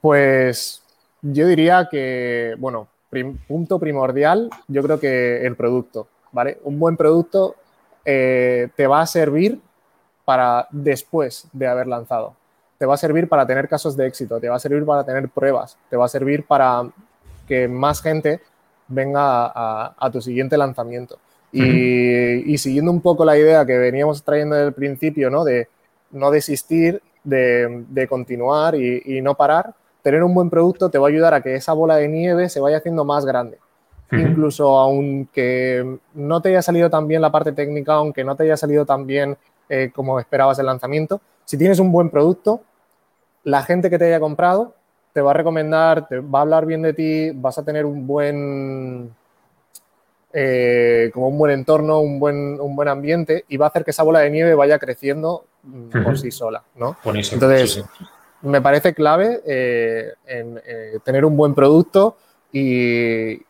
Pues 0.00 0.80
yo 1.22 1.48
diría 1.48 1.88
que, 1.90 2.54
bueno, 2.58 2.86
punto 3.48 3.80
primordial, 3.80 4.48
yo 4.68 4.80
creo 4.84 5.00
que 5.00 5.44
el 5.44 5.56
producto, 5.56 6.06
¿vale? 6.30 6.60
Un 6.62 6.78
buen 6.78 6.96
producto 6.96 7.56
eh, 8.04 8.68
te 8.76 8.86
va 8.86 9.00
a 9.00 9.06
servir 9.08 9.60
para 10.24 10.68
después 10.70 11.48
de 11.52 11.66
haber 11.66 11.88
lanzado. 11.88 12.36
Te 12.78 12.86
va 12.86 12.94
a 12.94 12.98
servir 12.98 13.28
para 13.28 13.44
tener 13.44 13.68
casos 13.68 13.96
de 13.96 14.06
éxito, 14.06 14.38
te 14.38 14.48
va 14.48 14.54
a 14.54 14.60
servir 14.60 14.86
para 14.86 15.02
tener 15.02 15.28
pruebas, 15.30 15.76
te 15.90 15.96
va 15.96 16.04
a 16.04 16.08
servir 16.08 16.46
para 16.46 16.88
que 17.48 17.66
más 17.66 18.02
gente 18.02 18.40
venga 18.86 19.52
a, 19.54 20.10
tu 20.12 20.20
siguiente 20.20 20.56
lanzamiento. 20.56 21.18
y, 21.50 22.56
siguiendo 22.58 22.90
un 22.92 23.00
poco 23.00 23.24
la 23.24 23.36
idea 23.38 23.64
que 23.66 23.78
veníamos 23.78 24.22
trayendo 24.22 24.54
desde 24.54 24.68
el 24.68 24.74
principio, 24.74 25.30
¿no? 25.30 25.44
De 25.44 25.68
no 26.10 26.30
desistir, 26.30 27.02
de, 27.24 28.06
continuar 28.08 28.74
y, 28.74 29.20
no 29.22 29.34
parar, 29.34 29.74
tener 30.02 30.22
un 30.22 30.34
buen 30.34 30.50
producto 30.50 30.88
te 30.88 30.98
va 30.98 31.08
a 31.08 31.10
ayudar 31.10 31.34
a 31.34 31.42
que 31.42 31.54
esa 31.54 31.72
bola 31.72 31.96
de 31.96 32.08
nieve 32.08 32.48
se 32.48 32.60
vaya 32.60 32.78
haciendo 32.78 33.04
más 33.04 33.24
grande. 33.26 33.58
Incluso 34.10 34.78
aunque 34.78 35.98
no 36.14 36.40
te 36.40 36.48
haya 36.48 36.62
salido 36.62 36.88
tan 36.88 37.06
bien 37.06 37.20
la 37.20 37.30
parte 37.30 37.52
técnica, 37.52 37.94
aunque 37.94 38.24
no 38.24 38.36
te 38.36 38.44
haya 38.44 38.56
salido 38.56 38.86
tan 38.86 39.06
bien 39.06 39.36
eh, 39.68 39.90
como 39.94 40.18
esperabas 40.18 40.58
el 40.58 40.66
lanzamiento, 40.66 41.20
si 41.44 41.58
tienes 41.58 41.78
un 41.78 41.92
buen 41.92 42.08
producto, 42.08 42.62
la 43.44 43.62
gente 43.62 43.90
que 43.90 43.98
te 43.98 44.06
haya 44.06 44.18
comprado 44.18 44.74
te 45.12 45.20
va 45.20 45.30
a 45.30 45.34
recomendar, 45.34 46.06
te 46.06 46.20
va 46.20 46.40
a 46.40 46.42
hablar 46.42 46.66
bien 46.66 46.82
de 46.82 46.92
ti, 46.92 47.30
vas 47.30 47.58
a 47.58 47.64
tener 47.64 47.84
un 47.86 48.06
buen, 48.06 49.14
eh, 50.32 51.10
como 51.12 51.28
un 51.28 51.38
buen 51.38 51.52
entorno, 51.52 52.00
un 52.00 52.20
buen, 52.20 52.60
un 52.60 52.76
buen 52.76 52.88
ambiente 52.88 53.44
y 53.48 53.56
va 53.56 53.66
a 53.66 53.68
hacer 53.70 53.84
que 53.84 53.92
esa 53.92 54.02
bola 54.02 54.20
de 54.20 54.30
nieve 54.30 54.54
vaya 54.54 54.78
creciendo 54.78 55.44
mm, 55.62 56.04
por 56.04 56.18
sí 56.18 56.30
sola, 56.30 56.62
¿no? 56.76 56.96
Entonces, 57.04 57.84
me 58.42 58.60
parece 58.60 58.94
clave 58.94 59.40
eh, 59.46 60.12
en, 60.26 60.60
eh, 60.66 60.98
tener 61.02 61.24
un 61.24 61.36
buen 61.36 61.54
producto 61.54 62.16
y 62.52 63.42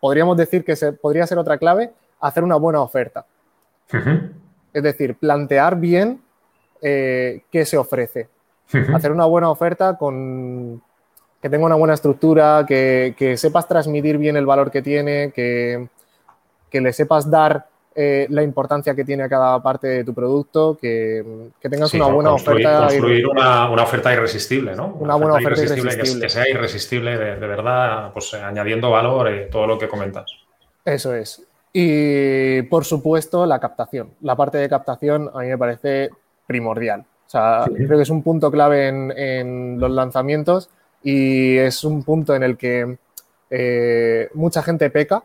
podríamos 0.00 0.36
decir 0.36 0.64
que 0.64 0.74
se, 0.74 0.92
podría 0.92 1.26
ser 1.26 1.38
otra 1.38 1.58
clave 1.58 1.92
hacer 2.20 2.42
una 2.42 2.56
buena 2.56 2.80
oferta. 2.80 3.26
Es 4.72 4.82
decir, 4.82 5.16
plantear 5.16 5.76
bien 5.76 6.20
qué 6.80 7.64
se 7.64 7.76
ofrece. 7.76 8.28
Hacer 8.94 9.12
una 9.12 9.26
buena 9.26 9.50
oferta 9.50 9.96
con 9.96 10.82
que 11.40 11.50
tenga 11.50 11.66
una 11.66 11.76
buena 11.76 11.94
estructura, 11.94 12.64
que, 12.66 13.14
que, 13.16 13.36
sepas 13.36 13.68
transmitir 13.68 14.18
bien 14.18 14.36
el 14.36 14.46
valor 14.46 14.70
que 14.70 14.82
tiene, 14.82 15.30
que, 15.32 15.88
que 16.70 16.80
le 16.80 16.92
sepas 16.92 17.30
dar 17.30 17.66
eh, 17.98 18.26
la 18.28 18.42
importancia 18.42 18.94
que 18.94 19.04
tiene 19.04 19.26
cada 19.26 19.62
parte 19.62 19.86
de 19.86 20.04
tu 20.04 20.12
producto, 20.12 20.76
que, 20.78 21.24
tengas 21.62 21.94
una 21.94 22.08
buena 22.08 22.32
oferta. 22.34 22.80
Construir 22.88 23.26
una, 23.26 23.70
oferta 23.70 24.12
irresistible, 24.12 24.76
¿no? 24.76 24.88
Una, 24.98 25.14
buena 25.14 25.36
oferta 25.36 25.62
irresistible, 25.62 26.20
Que, 26.20 26.28
sea 26.28 26.46
irresistible 26.46 27.16
de, 27.16 27.46
verdad, 27.46 28.12
pues 28.12 28.34
eh, 28.34 28.42
añadiendo 28.42 28.90
valor 28.90 29.32
y 29.32 29.50
todo 29.50 29.66
lo 29.66 29.78
que 29.78 29.88
comentas. 29.88 30.30
Eso 30.84 31.14
es. 31.14 31.42
Y 31.72 32.60
por 32.62 32.84
supuesto, 32.84 33.46
la 33.46 33.58
captación. 33.58 34.10
La 34.20 34.36
parte 34.36 34.58
de 34.58 34.68
captación 34.68 35.30
a 35.32 35.38
mí 35.38 35.46
me 35.46 35.56
parece 35.56 36.10
primordial. 36.46 37.02
O 37.26 37.28
sea, 37.28 37.64
creo 37.74 37.96
que 37.96 38.02
es 38.02 38.10
un 38.10 38.22
punto 38.22 38.50
clave 38.50 38.88
en, 38.88 39.80
los 39.80 39.90
lanzamientos 39.90 40.70
y 41.02 41.56
es 41.56 41.82
un 41.82 42.04
punto 42.04 42.34
en 42.34 42.42
el 42.42 42.56
que 42.56 42.98
eh, 43.50 44.28
mucha 44.34 44.62
gente 44.62 44.90
peca 44.90 45.24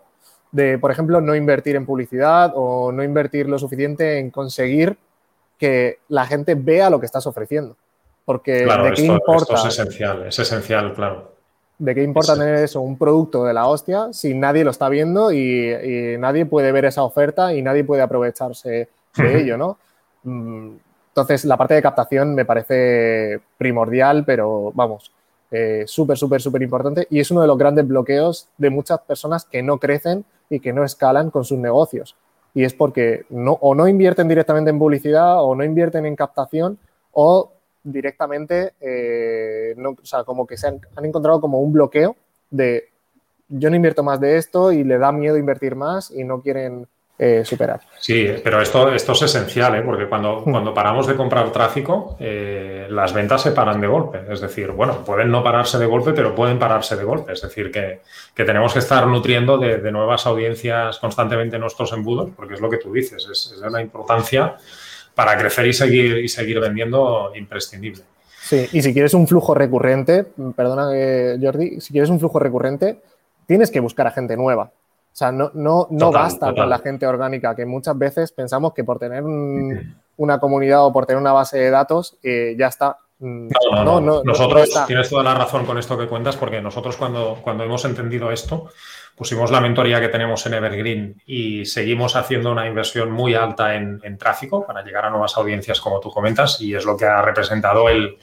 de, 0.51 0.77
por 0.79 0.91
ejemplo, 0.91 1.21
no 1.21 1.35
invertir 1.35 1.75
en 1.75 1.85
publicidad 1.85 2.53
o 2.55 2.91
no 2.91 3.03
invertir 3.03 3.47
lo 3.47 3.57
suficiente 3.57 4.19
en 4.19 4.31
conseguir 4.31 4.97
que 5.57 5.99
la 6.09 6.25
gente 6.25 6.55
vea 6.55 6.89
lo 6.89 6.99
que 6.99 7.05
estás 7.05 7.27
ofreciendo. 7.27 7.77
Porque 8.25 8.65
¿de 8.65 8.93
qué 8.95 9.03
importa? 9.03 9.53
es 9.55 9.65
esencial, 9.65 10.25
es 10.27 10.39
esencial, 10.39 10.93
claro. 10.93 11.31
¿De 11.77 11.95
qué 11.95 12.03
importa 12.03 12.35
tener 12.35 12.55
eso, 12.55 12.81
un 12.81 12.97
producto 12.97 13.43
de 13.43 13.53
la 13.53 13.67
hostia, 13.67 14.13
si 14.13 14.35
nadie 14.35 14.63
lo 14.63 14.69
está 14.69 14.87
viendo 14.89 15.31
y, 15.31 16.15
nadie 16.19 16.45
puede 16.45 16.71
ver 16.71 16.85
esa 16.85 17.03
oferta 17.03 17.53
y 17.53 17.61
nadie 17.61 17.83
puede 17.83 18.03
aprovecharse 18.03 18.89
de 19.17 19.41
ello, 19.41 19.57
¿no? 19.57 19.77
Entonces, 21.11 21.43
la 21.45 21.57
parte 21.57 21.73
de 21.73 21.81
captación 21.81 22.33
me 22.33 22.45
parece 22.45 23.41
primordial, 23.57 24.23
pero 24.25 24.71
vamos, 24.73 25.11
eh, 25.53 25.83
súper, 25.85 26.17
súper, 26.17 26.41
súper 26.41 26.61
importante 26.61 27.07
y 27.09 27.19
es 27.19 27.29
uno 27.29 27.41
de 27.41 27.47
los 27.47 27.57
grandes 27.57 27.85
bloqueos 27.85 28.47
de 28.57 28.69
muchas 28.69 29.01
personas 29.01 29.43
que 29.43 29.61
no 29.61 29.79
crecen 29.79 30.23
y 30.49 30.61
que 30.61 30.71
no 30.71 30.85
escalan 30.85 31.29
con 31.29 31.43
sus 31.43 31.57
negocios. 31.57 32.15
Y 32.53 32.63
es 32.63 32.73
porque 32.73 33.25
no, 33.29 33.57
o 33.59 33.75
no 33.75 33.87
invierten 33.89 34.29
directamente 34.29 34.69
en 34.69 34.79
publicidad 34.79 35.43
o 35.43 35.53
no 35.53 35.65
invierten 35.65 36.05
en 36.05 36.15
captación 36.15 36.79
o 37.11 37.51
directamente, 37.83 38.73
eh, 38.79 39.73
no, 39.75 39.89
o 39.89 40.05
sea, 40.05 40.23
como 40.23 40.47
que 40.47 40.55
se 40.55 40.67
han, 40.67 40.79
encontrado 41.03 41.41
como 41.41 41.59
un 41.59 41.73
bloqueo 41.73 42.15
de 42.49 42.85
yo 43.49 43.69
no 43.69 43.75
invierto 43.75 44.03
más 44.03 44.21
de 44.21 44.37
esto 44.37 44.71
y 44.71 44.85
le 44.85 44.97
da 44.97 45.11
miedo 45.11 45.37
invertir 45.37 45.75
más 45.75 46.11
y 46.11 46.23
no 46.23 46.41
quieren 46.41 46.87
eh, 47.23 47.45
superar. 47.45 47.79
Sí, 47.99 48.27
pero 48.43 48.59
esto, 48.59 48.91
esto 48.91 49.11
es 49.11 49.21
esencial, 49.21 49.75
¿eh? 49.75 49.83
porque 49.83 50.07
cuando, 50.07 50.41
hmm. 50.41 50.51
cuando 50.51 50.73
paramos 50.73 51.05
de 51.05 51.15
comprar 51.15 51.51
tráfico, 51.51 52.17
eh, 52.19 52.87
las 52.89 53.13
ventas 53.13 53.43
se 53.43 53.51
paran 53.51 53.79
de 53.79 53.85
golpe. 53.85 54.21
Es 54.27 54.41
decir, 54.41 54.71
bueno, 54.71 55.05
pueden 55.05 55.29
no 55.29 55.43
pararse 55.43 55.77
de 55.77 55.85
golpe, 55.85 56.13
pero 56.13 56.33
pueden 56.33 56.57
pararse 56.57 56.95
de 56.95 57.03
golpe. 57.03 57.33
Es 57.33 57.41
decir, 57.43 57.69
que, 57.69 58.01
tenemos 58.33 58.73
que 58.73 58.79
estar 58.79 59.05
nutriendo 59.05 59.59
de, 59.59 59.91
nuevas 59.91 60.25
audiencias 60.25 60.97
constantemente 60.97 61.59
nuestros 61.59 61.93
embudos, 61.93 62.31
porque 62.35 62.55
es 62.55 62.59
lo 62.59 62.71
que 62.71 62.77
tú 62.77 62.91
dices, 62.91 63.27
es, 63.31 63.51
es 63.53 63.61
de 63.61 63.67
una 63.67 63.83
importancia 63.83 64.55
para 65.13 65.37
crecer 65.37 65.67
y 65.67 65.73
seguir, 65.73 66.17
y 66.17 66.27
seguir 66.27 66.59
vendiendo 66.59 67.33
imprescindible. 67.35 68.01
Sí, 68.41 68.67
y 68.71 68.81
si 68.81 68.93
quieres 68.93 69.13
un 69.13 69.27
flujo 69.27 69.53
recurrente, 69.53 70.25
perdona 70.55 70.87
Jordi, 71.39 71.79
si 71.81 71.93
quieres 71.93 72.09
un 72.09 72.19
flujo 72.19 72.39
recurrente, 72.39 72.97
tienes 73.45 73.69
que 73.69 73.79
buscar 73.79 74.07
a 74.07 74.11
gente 74.11 74.35
nueva. 74.35 74.71
O 75.11 75.15
sea, 75.15 75.31
no, 75.31 75.51
no, 75.53 75.87
no 75.91 76.11
basta 76.11 76.53
con 76.53 76.69
la 76.69 76.79
gente 76.79 77.05
orgánica, 77.05 77.55
que 77.55 77.65
muchas 77.65 77.97
veces 77.97 78.31
pensamos 78.31 78.73
que 78.73 78.83
por 78.83 78.97
tener 78.97 79.23
una 79.23 80.39
comunidad 80.39 80.85
o 80.85 80.93
por 80.93 81.05
tener 81.05 81.21
una 81.21 81.33
base 81.33 81.59
de 81.59 81.69
datos 81.69 82.17
eh, 82.23 82.55
ya 82.57 82.67
está. 82.67 82.97
Mm, 83.19 83.49
no, 83.83 83.99
no, 83.99 84.23
nosotros 84.23 84.69
tienes 84.87 85.09
toda 85.09 85.23
la 85.23 85.35
razón 85.35 85.65
con 85.65 85.77
esto 85.77 85.97
que 85.97 86.07
cuentas, 86.07 86.37
porque 86.37 86.61
nosotros 86.61 86.95
cuando, 86.95 87.39
cuando 87.43 87.63
hemos 87.65 87.83
entendido 87.85 88.31
esto, 88.31 88.69
pusimos 89.15 89.51
la 89.51 89.61
mentoría 89.61 89.99
que 89.99 90.07
tenemos 90.07 90.45
en 90.45 90.55
Evergreen 90.55 91.21
y 91.25 91.65
seguimos 91.65 92.15
haciendo 92.15 92.51
una 92.51 92.65
inversión 92.65 93.11
muy 93.11 93.35
alta 93.35 93.75
en, 93.75 94.17
tráfico 94.17 94.65
para 94.65 94.81
llegar 94.81 95.05
a 95.05 95.09
nuevas 95.09 95.37
audiencias, 95.37 95.79
como 95.79 95.99
tú 95.99 96.09
comentas, 96.09 96.59
y 96.61 96.73
es 96.73 96.85
lo 96.85 96.97
que 96.97 97.05
ha 97.05 97.21
representado 97.21 97.89
el, 97.89 98.17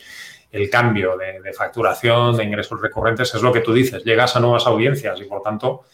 el 0.50 0.70
cambio 0.70 1.16
de, 1.16 1.52
facturación, 1.52 2.36
de 2.36 2.44
ingresos 2.44 2.80
recurrentes, 2.80 3.34
es 3.34 3.42
lo 3.42 3.52
que 3.52 3.60
tú 3.60 3.72
dices, 3.72 4.02
llegas 4.04 4.34
a 4.34 4.40
nuevas 4.40 4.66
audiencias 4.66 5.20
y 5.20 5.24
por 5.24 5.42
tanto 5.42 5.84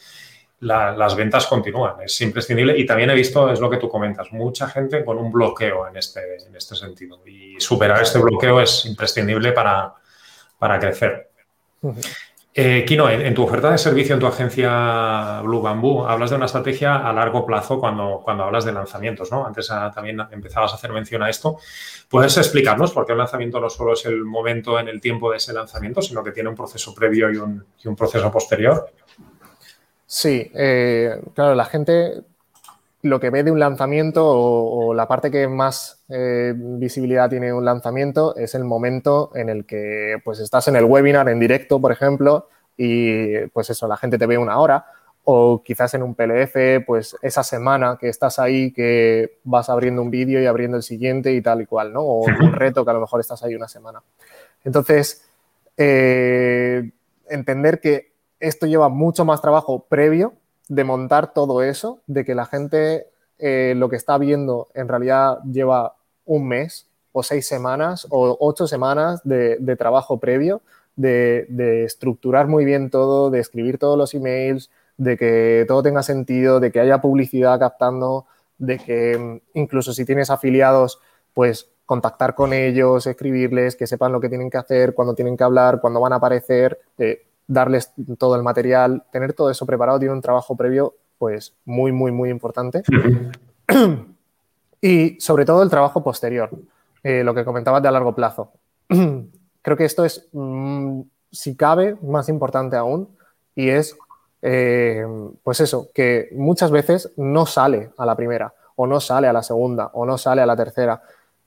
las 0.64 1.16
ventas 1.16 1.46
continúan. 1.46 1.96
Es 2.02 2.20
imprescindible 2.20 2.76
y 2.78 2.86
también 2.86 3.10
he 3.10 3.14
visto, 3.14 3.50
es 3.50 3.60
lo 3.60 3.70
que 3.70 3.76
tú 3.76 3.88
comentas, 3.88 4.32
mucha 4.32 4.68
gente 4.68 5.04
con 5.04 5.18
un 5.18 5.30
bloqueo 5.30 5.86
en 5.88 5.96
este, 5.96 6.36
en 6.46 6.56
este 6.56 6.74
sentido. 6.74 7.20
Y 7.26 7.60
superar 7.60 8.02
este 8.02 8.18
bloqueo 8.18 8.60
es 8.60 8.86
imprescindible 8.86 9.52
para, 9.52 9.92
para 10.58 10.78
crecer. 10.78 11.30
Eh, 12.56 12.84
Kino, 12.86 13.10
en, 13.10 13.34
tu 13.34 13.42
oferta 13.42 13.72
de 13.72 13.78
servicio 13.78 14.14
en 14.14 14.20
tu 14.20 14.28
agencia 14.28 15.40
Blue 15.42 15.60
Bamboo, 15.60 16.06
hablas 16.06 16.30
de 16.30 16.36
una 16.36 16.46
estrategia 16.46 16.96
a 16.96 17.12
largo 17.12 17.44
plazo 17.44 17.80
cuando, 17.80 18.20
cuando 18.22 18.44
hablas 18.44 18.64
de 18.64 18.72
lanzamientos, 18.72 19.32
¿no? 19.32 19.44
Antes 19.44 19.72
ah, 19.72 19.90
también 19.92 20.20
empezabas 20.30 20.70
a 20.70 20.76
hacer 20.76 20.92
mención 20.92 21.20
a 21.24 21.30
esto. 21.30 21.58
¿Puedes 22.08 22.36
explicarnos 22.36 22.92
por 22.92 23.06
qué 23.06 23.12
el 23.12 23.18
lanzamiento 23.18 23.58
no 23.58 23.68
solo 23.68 23.94
es 23.94 24.06
el 24.06 24.24
momento 24.24 24.78
en 24.78 24.86
el 24.86 25.00
tiempo 25.00 25.32
de 25.32 25.38
ese 25.38 25.52
lanzamiento, 25.52 26.00
sino 26.00 26.22
que 26.22 26.30
tiene 26.30 26.48
un 26.48 26.54
proceso 26.54 26.94
previo 26.94 27.28
y 27.32 27.38
un, 27.38 27.96
proceso 27.96 28.30
posterior? 28.30 28.88
Sí, 30.16 30.48
eh, 30.54 31.20
claro, 31.34 31.56
la 31.56 31.64
gente 31.64 32.22
lo 33.02 33.18
que 33.18 33.30
ve 33.30 33.42
de 33.42 33.50
un 33.50 33.58
lanzamiento 33.58 34.24
o, 34.24 34.94
la 34.94 35.08
parte 35.08 35.28
que 35.28 35.48
más 35.48 36.04
eh, 36.08 36.54
visibilidad 36.56 37.28
tiene 37.28 37.52
un 37.52 37.64
lanzamiento 37.64 38.36
es 38.36 38.54
el 38.54 38.62
momento 38.62 39.32
en 39.34 39.48
el 39.48 39.66
que 39.66 40.18
pues 40.24 40.38
estás 40.38 40.68
en 40.68 40.76
el 40.76 40.84
webinar 40.84 41.28
en 41.28 41.40
directo, 41.40 41.80
por 41.80 41.90
ejemplo, 41.90 42.48
y 42.76 43.38
pues 43.48 43.70
eso, 43.70 43.88
la 43.88 43.96
gente 43.96 44.16
te 44.16 44.26
ve 44.26 44.38
una 44.38 44.60
hora 44.60 44.86
o 45.24 45.64
quizás 45.64 45.94
en 45.94 46.04
un 46.04 46.14
PLF, 46.14 46.86
pues 46.86 47.16
esa 47.20 47.42
semana 47.42 47.98
que 48.00 48.08
estás 48.08 48.38
ahí, 48.38 48.70
que 48.72 49.38
vas 49.42 49.68
abriendo 49.68 50.00
un 50.00 50.12
vídeo 50.12 50.40
y 50.40 50.46
abriendo 50.46 50.76
el 50.76 50.84
siguiente 50.84 51.32
y 51.32 51.42
tal 51.42 51.62
y 51.62 51.66
cual, 51.66 51.92
¿no? 51.92 52.02
O 52.02 52.20
un 52.20 52.52
reto 52.52 52.84
que 52.84 52.90
a 52.92 52.94
lo 52.94 53.00
mejor 53.00 53.18
estás 53.18 53.42
ahí 53.42 53.56
una 53.56 53.66
semana. 53.66 54.00
Entonces, 54.62 55.26
eh, 55.76 56.88
entender 57.28 57.80
que 57.80 58.13
esto 58.44 58.66
lleva 58.66 58.88
mucho 58.88 59.24
más 59.24 59.40
trabajo 59.40 59.86
previo 59.88 60.34
de 60.68 60.84
montar 60.84 61.32
todo 61.32 61.62
eso, 61.62 62.00
de 62.06 62.24
que 62.24 62.34
la 62.34 62.46
gente 62.46 63.08
eh, 63.38 63.74
lo 63.76 63.88
que 63.88 63.96
está 63.96 64.18
viendo 64.18 64.68
en 64.74 64.88
realidad 64.88 65.38
lleva 65.50 65.96
un 66.24 66.46
mes 66.48 66.88
o 67.12 67.22
seis 67.22 67.46
semanas 67.46 68.06
o 68.10 68.36
ocho 68.40 68.66
semanas 68.66 69.20
de, 69.24 69.76
trabajo 69.78 70.18
previo, 70.18 70.62
de, 70.96 71.84
estructurar 71.84 72.46
muy 72.48 72.64
bien 72.64 72.90
todo, 72.90 73.30
de 73.30 73.40
escribir 73.40 73.78
todos 73.78 73.98
los 73.98 74.14
emails, 74.14 74.70
de 74.96 75.16
que 75.16 75.64
todo 75.66 75.82
tenga 75.82 76.02
sentido, 76.02 76.60
de 76.60 76.70
que 76.70 76.80
haya 76.80 77.00
publicidad 77.00 77.58
captando, 77.58 78.26
de 78.58 78.78
que 78.78 79.18
mm, 79.18 79.58
incluso 79.58 79.92
si 79.92 80.04
tienes 80.04 80.30
afiliados, 80.30 81.00
pues 81.32 81.70
contactar 81.86 82.34
con 82.34 82.52
ellos, 82.52 83.06
escribirles, 83.06 83.76
que 83.76 83.86
sepan 83.86 84.12
lo 84.12 84.20
que 84.20 84.28
tienen 84.28 84.50
que 84.50 84.58
hacer, 84.58 84.94
cuándo 84.94 85.14
tienen 85.14 85.36
que 85.36 85.44
hablar, 85.44 85.80
cuándo 85.80 86.00
van 86.00 86.12
a 86.12 86.16
aparecer. 86.16 86.80
Eh, 86.98 87.26
darles 87.46 87.92
todo 88.18 88.36
el 88.36 88.42
material, 88.42 89.04
tener 89.12 89.32
todo 89.32 89.50
eso 89.50 89.66
preparado, 89.66 89.98
tiene 89.98 90.14
un 90.14 90.22
trabajo 90.22 90.56
previo 90.56 90.94
pues 91.18 91.54
muy, 91.64 91.92
muy, 91.92 92.12
muy 92.12 92.30
importante. 92.30 92.82
y 94.80 95.18
sobre 95.20 95.44
todo 95.44 95.62
el 95.62 95.70
trabajo 95.70 96.02
posterior, 96.02 96.50
eh, 97.02 97.22
lo 97.24 97.34
que 97.34 97.44
comentabas 97.44 97.82
de 97.82 97.88
a 97.88 97.92
largo 97.92 98.14
plazo. 98.14 98.52
Creo 99.62 99.76
que 99.76 99.84
esto 99.84 100.04
es, 100.04 100.28
mm, 100.32 101.00
si 101.30 101.56
cabe, 101.56 101.96
más 102.02 102.28
importante 102.28 102.76
aún 102.76 103.08
y 103.54 103.68
es, 103.70 103.96
eh, 104.42 105.06
pues 105.42 105.60
eso, 105.60 105.88
que 105.94 106.28
muchas 106.32 106.70
veces 106.70 107.12
no 107.16 107.46
sale 107.46 107.90
a 107.96 108.04
la 108.04 108.16
primera 108.16 108.52
o 108.76 108.86
no 108.86 109.00
sale 109.00 109.28
a 109.28 109.32
la 109.32 109.42
segunda 109.42 109.90
o 109.94 110.04
no 110.04 110.18
sale 110.18 110.42
a 110.42 110.46
la 110.46 110.56
tercera. 110.56 111.02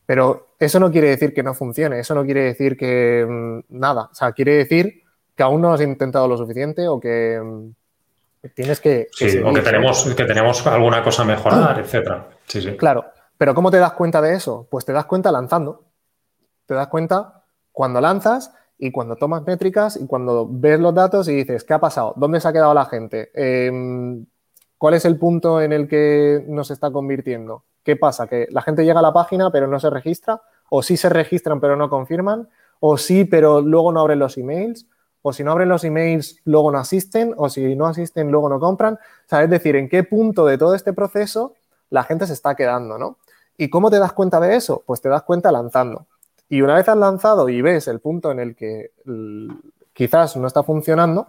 Pero 0.05 0.47
eso 0.57 0.79
no 0.79 0.89
quiere 0.89 1.09
decir 1.09 1.33
que 1.33 1.43
no 1.43 1.53
funcione, 1.53 1.99
eso 1.99 2.15
no 2.15 2.23
quiere 2.23 2.43
decir 2.43 2.77
que 2.77 3.25
mm, 3.27 3.77
nada, 3.77 4.09
o 4.11 4.15
sea, 4.15 4.31
quiere 4.31 4.53
decir 4.53 5.03
que 5.37 5.43
aún 5.43 5.61
no 5.61 5.71
has 5.71 5.81
intentado 5.81 6.27
lo 6.27 6.35
suficiente 6.35 6.87
o 6.87 6.99
que 6.99 7.39
mm, 7.39 8.49
tienes 8.55 8.81
que... 8.81 9.07
sí, 9.11 9.37
o 9.37 9.53
que 9.53 9.61
tenemos, 9.61 10.03
que 10.15 10.25
tenemos 10.25 10.65
alguna 10.65 11.03
cosa 11.03 11.21
a 11.21 11.25
mejorar, 11.25 11.79
etcétera. 11.79 12.27
Sí, 12.47 12.59
sí. 12.59 12.75
Claro, 12.75 13.05
pero 13.37 13.53
¿cómo 13.53 13.69
te 13.69 13.77
das 13.77 13.93
cuenta 13.93 14.19
de 14.19 14.33
eso? 14.33 14.67
Pues 14.69 14.83
te 14.83 14.93
das 14.93 15.05
cuenta 15.05 15.31
lanzando. 15.31 15.83
Te 16.65 16.73
das 16.73 16.87
cuenta 16.87 17.43
cuando 17.71 18.01
lanzas 18.01 18.51
y 18.79 18.91
cuando 18.91 19.15
tomas 19.15 19.45
métricas 19.45 19.97
y 20.01 20.07
cuando 20.07 20.47
ves 20.49 20.79
los 20.79 20.95
datos 20.95 21.27
y 21.27 21.35
dices, 21.35 21.63
¿qué 21.63 21.75
ha 21.75 21.79
pasado? 21.79 22.13
¿Dónde 22.15 22.39
se 22.39 22.47
ha 22.47 22.53
quedado 22.53 22.73
la 22.73 22.85
gente? 22.85 23.29
Em, 23.35 24.25
¿Cuál 24.79 24.95
es 24.95 25.05
el 25.05 25.17
punto 25.17 25.61
en 25.61 25.71
el 25.71 25.87
que 25.87 26.43
nos 26.47 26.71
está 26.71 26.89
convirtiendo? 26.89 27.63
¿Qué 27.83 27.95
pasa? 27.95 28.25
¿Que 28.25 28.47
la 28.49 28.63
gente 28.63 28.85
llega 28.85 28.99
a 28.99 29.03
la 29.03 29.13
página 29.13 29.51
pero 29.51 29.67
no 29.67 29.79
se 29.79 29.91
registra? 29.91 30.41
¿O 30.69 30.81
sí 30.81 30.97
se 30.97 31.09
registran 31.09 31.59
pero 31.59 31.75
no 31.75 31.89
confirman? 31.89 32.49
¿O 32.79 32.97
sí 32.97 33.25
pero 33.25 33.61
luego 33.61 33.91
no 33.91 34.01
abren 34.01 34.19
los 34.19 34.35
emails? 34.37 34.87
O 35.21 35.33
si 35.33 35.43
no 35.43 35.51
abren 35.51 35.69
los 35.69 35.83
emails, 35.83 36.39
luego 36.45 36.71
no 36.71 36.77
asisten, 36.77 37.33
o 37.37 37.49
si 37.49 37.75
no 37.75 37.87
asisten, 37.87 38.31
luego 38.31 38.49
no 38.49 38.59
compran. 38.59 38.95
O 38.95 39.29
sea, 39.29 39.43
es 39.43 39.49
decir, 39.49 39.75
en 39.75 39.89
qué 39.89 40.03
punto 40.03 40.45
de 40.45 40.57
todo 40.57 40.75
este 40.75 40.93
proceso 40.93 41.53
la 41.89 42.03
gente 42.03 42.27
se 42.27 42.33
está 42.33 42.55
quedando, 42.55 42.97
¿no? 42.97 43.17
¿Y 43.57 43.69
cómo 43.69 43.89
te 43.89 43.99
das 43.99 44.13
cuenta 44.13 44.39
de 44.39 44.55
eso? 44.55 44.83
Pues 44.85 45.01
te 45.01 45.09
das 45.09 45.23
cuenta 45.23 45.51
lanzando. 45.51 46.05
Y 46.49 46.61
una 46.61 46.75
vez 46.75 46.87
has 46.87 46.97
lanzado 46.97 47.49
y 47.49 47.61
ves 47.61 47.87
el 47.87 47.99
punto 47.99 48.31
en 48.31 48.39
el 48.39 48.55
que 48.55 48.91
quizás 49.93 50.37
no 50.37 50.47
está 50.47 50.63
funcionando, 50.63 51.27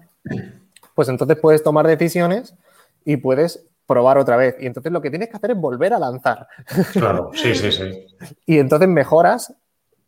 pues 0.95 1.09
entonces 1.09 1.39
puedes 1.41 1.63
tomar 1.63 1.87
decisiones 1.87 2.55
y 3.05 3.17
puedes 3.17 3.67
probar 3.87 4.19
otra 4.19 4.37
vez. 4.37 4.57
Y 4.61 4.67
entonces 4.67 4.93
lo 4.93 5.01
que 5.01 5.11
tienes 5.11 5.31
que 5.31 5.37
hacer 5.37 5.53
es 5.53 5.57
volver 5.57 5.95
a 5.95 5.99
lanzar. 5.99 6.47
Claro, 6.93 7.31
sí, 7.33 7.55
sí, 7.55 7.73
sí. 7.73 8.07
y 8.47 8.59
entonces 8.59 8.89
mejoras 8.89 9.55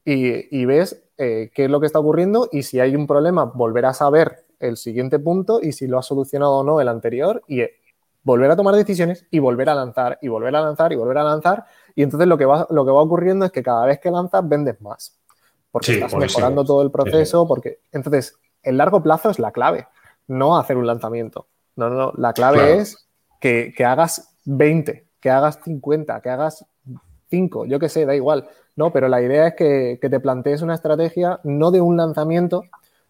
y, 0.04 0.64
ves 0.64 1.02
eh, 1.22 1.50
qué 1.54 1.66
es 1.66 1.70
lo 1.70 1.80
que 1.80 1.86
está 1.86 1.98
ocurriendo 1.98 2.48
y 2.50 2.62
si 2.62 2.80
hay 2.80 2.96
un 2.96 3.06
problema, 3.06 3.44
volver 3.44 3.84
a 3.84 3.92
saber 3.92 4.46
el 4.58 4.78
siguiente 4.78 5.18
punto 5.18 5.60
y 5.60 5.72
si 5.72 5.86
lo 5.86 5.98
has 5.98 6.06
solucionado 6.06 6.52
o 6.52 6.64
no 6.64 6.80
el 6.80 6.88
anterior 6.88 7.42
y 7.46 7.60
eh, 7.60 7.74
volver 8.22 8.50
a 8.50 8.56
tomar 8.56 8.74
decisiones 8.74 9.26
y 9.30 9.38
volver 9.38 9.68
a 9.68 9.74
lanzar 9.74 10.18
y 10.22 10.28
volver 10.28 10.56
a 10.56 10.62
lanzar 10.62 10.94
y 10.94 10.96
volver 10.96 11.18
a 11.18 11.24
lanzar. 11.24 11.66
Y 11.94 12.04
entonces 12.04 12.26
lo 12.26 12.38
que 12.38 12.46
va, 12.46 12.66
lo 12.70 12.86
que 12.86 12.90
va 12.90 13.02
ocurriendo 13.02 13.44
es 13.44 13.52
que 13.52 13.62
cada 13.62 13.84
vez 13.84 14.00
que 14.00 14.10
lanzas 14.10 14.48
vendes 14.48 14.80
más. 14.80 15.20
Porque 15.70 15.92
estás 15.92 16.14
mejorando 16.14 16.64
todo 16.64 16.80
el 16.80 16.90
proceso, 16.90 17.46
porque 17.46 17.80
entonces 17.92 18.38
el 18.62 18.78
largo 18.78 19.02
plazo 19.02 19.28
es 19.28 19.38
la 19.38 19.52
clave, 19.52 19.88
no 20.26 20.56
hacer 20.56 20.78
un 20.78 20.86
lanzamiento. 20.86 21.48
No, 21.76 21.90
no, 21.90 22.14
la 22.16 22.32
clave 22.32 22.78
es 22.78 23.10
que, 23.42 23.74
que 23.76 23.84
hagas 23.84 24.38
20, 24.46 25.06
que 25.20 25.28
hagas 25.28 25.60
50, 25.62 26.22
que 26.22 26.30
hagas 26.30 26.64
5, 27.28 27.66
yo 27.66 27.78
qué 27.78 27.90
sé, 27.90 28.06
da 28.06 28.14
igual. 28.14 28.48
No, 28.80 28.90
pero 28.90 29.08
la 29.08 29.20
idea 29.20 29.48
es 29.48 29.54
que, 29.56 29.98
te 30.00 30.20
plantees 30.20 30.62
una 30.62 30.72
estrategia 30.72 31.38
no 31.44 31.70
de 31.70 31.82
un 31.82 31.98
lanzamiento, 31.98 32.64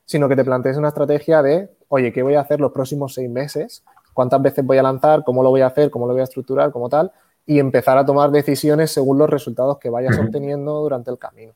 sino 0.05 0.29
que 0.29 0.35
te 0.35 0.45
plantees 0.45 0.77
una 0.77 0.89
estrategia 0.89 1.43
de, 1.43 1.71
oye, 1.87 2.13
¿qué 2.13 2.25
voy 2.25 2.35
a 2.35 2.41
hacer 2.41 2.59
los 2.59 2.73
próximos 2.73 3.15
seis 3.15 3.31
meses? 3.31 3.85
¿Cuántas 4.13 4.43
veces 4.43 4.65
voy 4.67 4.79
a 4.79 4.83
lanzar? 4.83 5.23
¿Cómo 5.23 5.45
lo 5.45 5.51
voy 5.51 5.61
a 5.61 5.69
hacer? 5.69 5.89
¿Cómo 5.89 6.09
lo 6.09 6.13
voy 6.13 6.23
a 6.23 6.25
estructurar? 6.25 6.73
¿Cómo 6.73 6.89
tal? 6.89 7.13
Y 7.47 7.61
empezar 7.61 7.97
a 7.99 8.05
tomar 8.05 8.33
decisiones 8.33 8.91
según 8.91 9.19
los 9.19 9.31
resultados 9.31 9.79
que 9.79 9.91
vayas 9.91 10.19
obteniendo 10.19 10.81
durante 10.81 11.13
el 11.13 11.19
camino. 11.19 11.53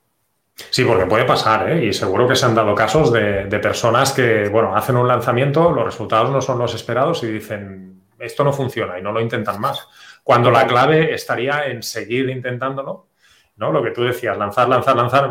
Sí, 0.54 0.84
porque 0.84 1.06
puede 1.06 1.24
pasar, 1.24 1.68
¿eh? 1.72 1.84
y 1.84 1.92
seguro 1.92 2.28
que 2.28 2.36
se 2.36 2.46
han 2.46 2.54
dado 2.54 2.72
casos 2.72 3.12
de, 3.12 3.46
de, 3.46 3.58
personas 3.58 4.12
que, 4.12 4.48
bueno, 4.48 4.76
hacen 4.76 4.96
un 4.96 5.08
lanzamiento, 5.08 5.72
los 5.72 5.86
resultados 5.86 6.30
no 6.30 6.40
son 6.40 6.60
los 6.60 6.72
esperados 6.72 7.24
y 7.24 7.32
dicen, 7.32 8.00
esto 8.20 8.44
no 8.44 8.52
funciona 8.52 8.96
y 8.96 9.02
no 9.02 9.10
lo 9.10 9.20
intentan 9.20 9.60
más. 9.60 9.88
Cuando 10.22 10.52
la 10.52 10.68
clave 10.68 11.12
estaría 11.12 11.66
en 11.66 11.82
seguir 11.82 12.30
intentándolo 12.30 13.08
¿no? 13.56 13.72
Lo 13.72 13.82
que 13.82 13.90
tú 13.90 14.02
decías, 14.02 14.36
lanzar, 14.36 14.68
lanzar, 14.68 14.96
lanzar, 14.96 15.30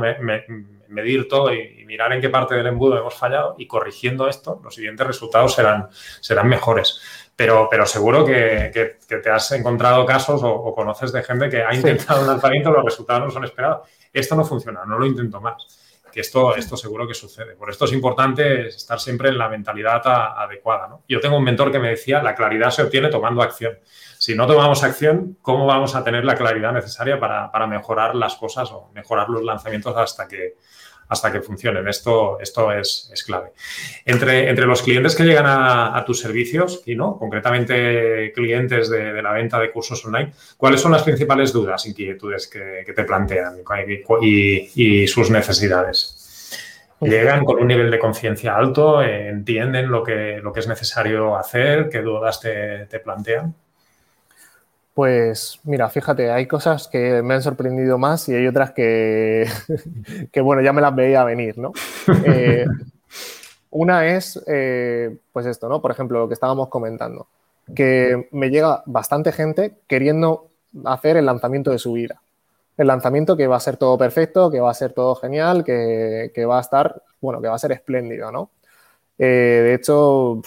medir 0.88 1.28
todo 1.28 1.54
y, 1.54 1.84
mirar 1.86 2.12
en 2.14 2.22
qué 2.22 2.30
parte 2.30 2.56
del 2.56 2.68
embudo 2.68 2.98
hemos 2.98 3.14
fallado 3.14 3.56
y 3.58 3.68
corrigiendo 3.68 4.28
esto, 4.28 4.60
los 4.64 4.74
siguientes 4.74 5.06
resultados 5.06 5.54
serán, 5.54 5.90
serán 6.22 6.48
mejores. 6.48 7.02
Pero, 7.36 7.68
pero 7.70 7.86
seguro 7.86 8.26
que, 8.26 8.98
te 9.08 9.30
has 9.30 9.52
encontrado 9.52 10.06
casos 10.06 10.42
o, 10.44 10.74
conoces 10.74 11.12
de 11.12 11.24
gente 11.24 11.50
que 11.50 11.64
ha 11.64 11.74
intentado 11.74 12.22
un 12.22 12.28
lanzamiento, 12.28 12.72
los 12.72 12.86
resultados 12.86 13.26
no 13.26 13.32
son 13.32 13.44
esperados. 13.44 13.88
Esto 14.12 14.36
no 14.36 14.44
funciona, 14.44 14.86
no 14.86 14.98
lo 14.98 15.06
intento 15.06 15.42
más. 15.42 15.83
Que 16.14 16.22
esto, 16.22 16.56
esto 16.56 16.78
seguro 16.78 17.08
que 17.08 17.16
sucede. 17.16 17.56
Por 17.56 17.72
esto 17.72 17.86
es 17.86 17.92
importante 17.92 18.68
estar 18.68 19.00
siempre 19.00 19.30
en 19.30 19.38
la 19.40 19.50
mentalidad 19.50 20.02
adecuada. 20.06 21.00
Yo 21.10 21.20
tengo 21.20 21.38
un 21.38 21.44
mentor 21.44 21.72
que 21.72 21.80
me 21.80 21.90
decía, 21.90 22.22
la 22.22 22.36
claridad 22.36 22.70
se 22.70 22.84
obtiene 22.84 23.10
tomando 23.10 23.42
acción 23.42 23.80
si 24.24 24.36
no 24.36 24.48
tomamos 24.48 24.82
acción, 24.86 25.38
¿cómo 25.42 25.66
vamos 25.66 25.96
a 25.96 26.04
tener 26.06 26.24
la 26.24 26.38
claridad 26.38 26.72
necesaria 26.72 27.20
para, 27.20 27.68
mejorar 27.68 28.16
las 28.16 28.36
cosas 28.36 28.72
o 28.72 28.90
mejorar 28.94 29.28
los 29.28 29.44
lanzamientos 29.44 29.98
hasta 29.98 30.30
que, 30.30 30.56
hasta 31.14 31.32
que 31.32 31.42
funcionen? 31.42 31.88
Esto, 31.88 32.40
esto 32.40 32.72
es, 32.72 33.24
clave. 33.26 33.52
Entre, 34.06 34.50
entre, 34.50 34.66
los 34.66 34.82
clientes 34.82 35.16
que 35.16 35.24
llegan 35.24 35.46
a, 35.48 36.04
tus 36.06 36.20
servicios, 36.20 36.82
y 36.86 36.96
no, 36.96 37.18
concretamente 37.18 38.32
clientes 38.34 38.90
de, 38.90 39.22
la 39.22 39.32
venta 39.32 39.60
de 39.60 39.72
cursos 39.72 40.04
online, 40.06 40.34
¿cuáles 40.58 40.82
son 40.82 40.92
las 40.92 41.04
principales 41.04 41.54
dudas, 41.54 41.86
inquietudes 41.86 42.48
que, 42.48 42.92
te 42.94 43.04
plantean 43.04 43.60
y, 44.22 45.08
sus 45.08 45.30
necesidades? 45.30 46.20
llegan 47.02 47.44
con 47.44 47.60
un 47.60 47.68
nivel 47.68 47.92
de 47.92 48.00
conciencia 48.00 48.56
alto, 48.56 49.02
entienden 49.02 49.92
lo 49.92 50.04
que, 50.04 50.40
lo 50.42 50.54
que 50.54 50.62
es 50.62 50.68
necesario 50.70 51.36
hacer, 51.36 51.90
qué 51.90 52.02
dudas 52.02 52.40
te, 52.40 52.86
te 52.86 53.00
plantean. 53.00 53.54
Pues 54.94 55.60
mira, 55.64 55.90
fíjate, 55.90 56.30
hay 56.30 56.46
cosas 56.46 56.88
que 56.88 57.24
me 57.24 57.34
han 57.34 57.42
sorprendido 57.42 57.98
más 57.98 58.30
y 58.30 58.36
hay 58.36 58.46
otras 58.46 58.72
que, 58.72 59.48
que 60.32 60.42
bueno, 60.42 60.62
ya 60.62 60.72
me 60.72 60.82
las 60.82 60.96
veía 60.96 61.24
venir, 61.24 61.58
¿no? 61.58 61.72
Eh, 62.26 62.66
una 63.72 64.06
es, 64.06 64.40
eh, 64.46 65.18
pues 65.32 65.48
esto, 65.48 65.68
¿no? 65.68 65.82
Por 65.82 65.90
ejemplo, 65.90 66.20
lo 66.20 66.28
que 66.28 66.36
estábamos 66.36 66.70
comentando. 66.70 67.28
que 67.76 68.28
me 68.32 68.50
llega 68.50 68.84
bastante 68.86 69.32
gente 69.32 69.74
queriendo 69.88 70.50
hacer 70.86 71.18
el 71.18 71.26
lanzamiento 71.26 71.72
de 71.72 71.80
su 71.80 71.94
vida. 71.94 72.22
El 72.78 72.88
lanzamiento 72.88 73.36
que 73.38 73.48
va 73.48 73.56
a 73.56 73.60
ser 73.60 73.78
todo 73.78 73.98
perfecto, 73.98 74.52
que 74.52 74.60
va 74.60 74.70
a 74.70 74.76
ser 74.76 74.94
todo 74.94 75.16
genial, 75.16 75.64
que, 75.64 76.46
va 76.48 76.58
a 76.58 76.62
estar, 76.62 77.02
bueno, 77.22 77.42
que 77.42 77.48
va 77.48 77.56
a 77.56 77.60
ser 77.60 77.72
espléndido, 77.72 78.32
¿no? 78.32 78.52
Eh, 79.18 79.62
de 79.64 79.74
hecho, 79.76 80.42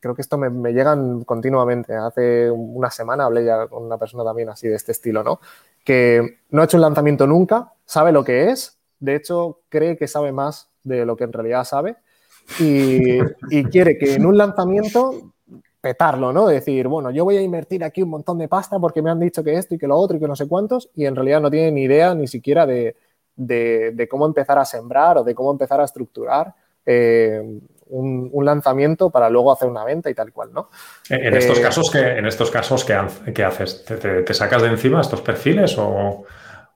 creo 0.00 0.14
que 0.14 0.22
esto 0.22 0.38
me, 0.38 0.50
me, 0.50 0.72
llegan 0.72 1.24
continuamente. 1.24 1.94
Hace 1.94 2.50
una 2.50 2.90
semana 2.90 3.26
hablé 3.26 3.44
ya 3.44 3.66
con 3.68 3.84
una 3.84 3.98
persona 3.98 4.24
también 4.24 4.48
así 4.48 4.68
de 4.68 4.76
este 4.76 4.92
estilo, 4.92 5.22
¿no? 5.22 5.40
Que 5.84 6.38
no 6.50 6.62
ha 6.62 6.64
hecho 6.64 6.76
un 6.76 6.82
lanzamiento 6.82 7.26
nunca, 7.26 7.72
sabe 7.84 8.12
lo 8.12 8.24
que 8.24 8.50
es, 8.50 8.78
de 8.98 9.16
hecho 9.16 9.60
cree 9.68 9.96
que 9.96 10.08
sabe 10.08 10.32
más 10.32 10.70
de 10.84 11.04
lo 11.04 11.16
que 11.16 11.24
en 11.24 11.32
realidad 11.32 11.64
sabe 11.64 11.96
y, 12.58 13.18
y 13.50 13.64
quiere 13.64 13.98
que 13.98 14.14
en 14.14 14.26
un 14.26 14.36
lanzamiento 14.36 15.32
petarlo, 15.80 16.32
¿no? 16.32 16.46
Decir, 16.46 16.88
bueno, 16.88 17.10
yo 17.10 17.24
voy 17.24 17.36
a 17.36 17.42
invertir 17.42 17.82
aquí 17.84 18.02
un 18.02 18.10
montón 18.10 18.38
de 18.38 18.48
pasta 18.48 18.78
porque 18.78 19.02
me 19.02 19.10
han 19.10 19.20
dicho 19.20 19.42
que 19.42 19.54
esto 19.54 19.74
y 19.74 19.78
que 19.78 19.86
lo 19.86 19.96
otro 19.96 20.16
y 20.16 20.20
que 20.20 20.28
no 20.28 20.36
sé 20.36 20.46
cuántos, 20.46 20.90
y 20.94 21.06
en 21.06 21.16
realidad 21.16 21.40
no 21.40 21.50
tiene 21.50 21.72
ni 21.72 21.82
idea 21.84 22.14
ni 22.14 22.26
siquiera 22.26 22.66
de, 22.66 22.96
cómo 24.10 24.26
empezar 24.26 24.58
a 24.58 24.64
sembrar 24.64 25.18
o 25.18 25.24
de 25.24 25.34
cómo 25.34 25.50
empezar 25.50 25.80
a 25.80 25.84
estructurar 25.84 26.54
eh, 26.84 27.60
un, 27.90 28.44
lanzamiento 28.44 29.10
para 29.10 29.28
luego 29.28 29.52
hacer 29.52 29.68
una 29.68 29.84
venta 29.84 30.10
y 30.10 30.14
tal 30.14 30.32
cual, 30.32 30.50
¿no? 30.52 30.70
En 31.08 31.36
estos 31.36 31.58
eh, 31.58 31.62
casos, 31.62 31.90
¿qué, 31.90 32.18
en 32.18 32.26
estos 32.26 32.50
casos, 32.50 32.84
¿qué, 32.84 33.44
haces? 33.44 33.84
¿Te, 33.84 34.34
sacas 34.34 34.62
de 34.62 34.68
encima 34.68 35.00
estos 35.00 35.20
perfiles 35.20 35.76
o, 35.78 36.24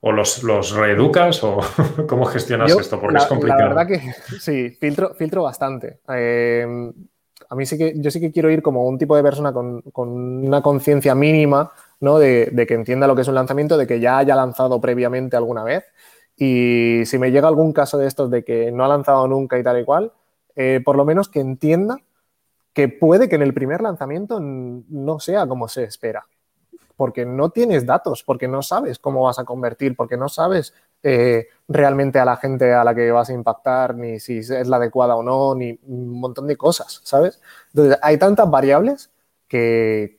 los, 0.03 0.43
los, 0.43 0.73
reeducas 0.73 1.43
o 1.43 1.61
cómo 2.09 2.27
gestionas 2.27 2.71
esto? 2.71 3.01
Porque 3.01 3.19
es 3.19 3.27
complicado. 3.27 3.61
La 3.61 3.69
verdad 3.69 3.87
que 3.87 4.13
sí, 4.41 4.71
filtro, 4.71 5.15
filtro 5.15 5.43
bastante. 5.43 6.01
Eh, 6.09 6.67
a 7.49 7.55
mí 7.55 7.67
sí 7.67 7.79
que, 7.79 7.95
yo 7.97 8.11
sí 8.11 8.21
que 8.21 8.33
quiero 8.33 8.51
ir 8.51 8.63
como 8.63 8.87
un 8.87 8.99
tipo 8.99 9.17
de 9.17 9.23
persona 9.23 9.53
con, 9.53 9.83
una 9.95 10.63
conciencia 10.63 11.15
mínima, 11.15 11.73
¿no? 12.01 12.19
De, 12.19 12.51
que 12.67 12.75
entienda 12.75 13.07
lo 13.07 13.15
que 13.15 13.23
es 13.23 13.29
un 13.29 13.35
lanzamiento, 13.35 13.77
de 13.77 13.87
que 13.87 14.01
ya 14.01 14.19
haya 14.19 14.35
lanzado 14.35 14.81
previamente 14.81 15.37
alguna 15.37 15.63
vez. 15.63 15.85
Y 16.37 17.03
si 17.05 17.19
me 17.19 17.31
llega 17.31 17.47
algún 17.49 17.73
caso 17.73 17.97
de 17.99 18.09
estos 18.09 18.31
de 18.31 18.45
que 18.45 18.73
no 18.73 18.85
ha 18.85 18.89
lanzado 18.89 19.29
nunca 19.29 19.59
y 19.59 19.63
tal 19.63 19.81
y 19.81 19.85
cual, 19.85 20.13
eh, 20.57 20.81
por 20.85 20.97
lo 20.97 21.05
menos 21.05 21.29
que 21.29 21.41
entienda 21.41 21.99
que 22.75 22.89
puede 22.89 23.29
que 23.29 23.37
en 23.37 23.43
el 23.43 23.55
primer 23.55 23.81
lanzamiento 23.81 24.41
no 24.41 25.21
sea 25.21 25.47
como 25.47 25.69
se 25.69 25.85
espera. 25.85 26.27
Porque 26.97 27.25
no 27.25 27.51
tienes 27.51 27.87
datos, 27.87 28.23
porque 28.23 28.47
no 28.47 28.63
sabes 28.63 28.99
cómo 28.99 29.23
vas 29.23 29.39
a 29.39 29.45
convertir, 29.45 29.97
porque 29.97 30.17
no 30.17 30.29
sabes 30.29 30.75
eh, 31.03 31.49
realmente 31.69 32.19
a 32.19 32.25
la 32.25 32.37
gente 32.37 32.73
a 32.73 32.85
la 32.85 32.95
que 32.95 33.11
vas 33.11 33.31
a 33.31 33.33
impactar, 33.33 33.97
ni 33.97 34.21
si 34.21 34.39
es 34.39 34.69
la 34.69 34.77
adecuada 34.77 35.17
o 35.17 35.23
no, 35.23 35.55
ni 35.55 35.79
un 35.87 36.21
montón 36.21 36.47
de 36.47 36.57
cosas, 36.57 37.01
¿sabes? 37.05 37.41
Entonces, 37.73 37.99
hay 38.03 38.17
tantas 38.19 38.51
variables 38.51 39.11
que, 39.49 40.19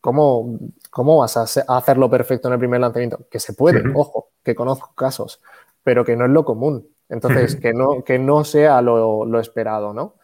¿cómo, 0.00 0.58
¿cómo, 0.90 1.18
vas 1.18 1.36
a 1.36 1.76
hacerlo 1.76 2.10
perfecto 2.10 2.48
en 2.48 2.54
el 2.54 2.60
primer 2.60 2.80
lanzamiento? 2.80 3.26
Que 3.30 3.40
se 3.40 3.52
puede, 3.52 3.82
ojo, 3.94 4.30
que 4.42 4.54
conozco 4.54 4.92
casos, 4.94 5.40
pero 5.82 6.04
que 6.04 6.16
no 6.16 6.24
es 6.24 6.30
lo 6.30 6.44
común. 6.44 6.88
Entonces, 7.14 7.56
que, 7.56 7.72
no, 7.72 8.04
que 8.04 8.18
no 8.18 8.44
sea 8.44 8.82
lo, 8.82 9.40
esperado, 9.40 9.94
¿no? 9.94 10.14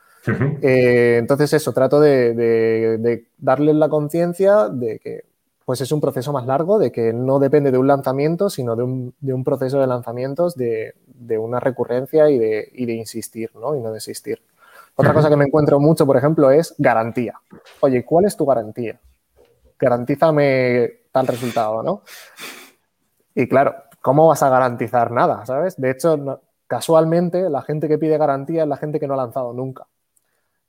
Eh, 0.60 1.16
entonces, 1.18 1.54
eso, 1.54 1.72
trato 1.72 1.98
de, 1.98 2.34
de, 2.34 2.98
de 2.98 3.26
darles 3.38 3.74
la 3.76 3.88
conciencia 3.88 4.68
de 4.68 4.98
que 4.98 5.30
pues 5.70 5.80
es 5.82 5.92
un 5.92 6.00
proceso 6.00 6.32
más 6.32 6.46
largo, 6.46 6.80
de 6.80 6.90
que 6.90 7.12
no 7.12 7.38
depende 7.38 7.70
de 7.70 7.78
un 7.78 7.86
lanzamiento, 7.86 8.50
sino 8.50 8.74
de 8.74 8.82
un, 8.82 9.44
proceso 9.44 9.78
de 9.78 9.86
lanzamientos, 9.86 10.56
de, 10.56 10.94
una 11.38 11.60
recurrencia 11.60 12.28
y 12.28 12.40
de, 12.40 12.92
insistir, 12.92 13.52
¿no? 13.54 13.76
Y 13.76 13.80
no 13.80 13.92
desistir. 13.92 14.42
Otra 14.96 15.14
cosa 15.14 15.28
que 15.28 15.36
me 15.36 15.44
encuentro 15.44 15.78
mucho, 15.78 16.04
por 16.06 16.16
ejemplo, 16.16 16.50
es 16.50 16.74
garantía. 16.76 17.34
Oye, 17.78 18.04
¿cuál 18.04 18.24
es 18.24 18.36
tu 18.36 18.44
garantía? 18.44 18.98
Garantízame 19.78 21.02
tal 21.12 21.28
resultado, 21.28 21.84
¿no? 21.84 22.02
Y 23.36 23.46
claro, 23.48 23.76
¿cómo 24.00 24.26
vas 24.26 24.42
a 24.42 24.50
garantizar 24.50 25.12
nada, 25.12 25.46
sabes? 25.46 25.80
De 25.80 25.92
hecho, 25.92 26.40
casualmente, 26.70 27.50
la 27.50 27.62
gente 27.62 27.88
que 27.88 27.98
pide 27.98 28.16
garantía 28.16 28.62
es 28.62 28.68
la 28.68 28.76
gente 28.76 29.00
que 29.00 29.08
no 29.08 29.14
ha 29.14 29.16
lanzado 29.16 29.52
nunca. 29.52 29.88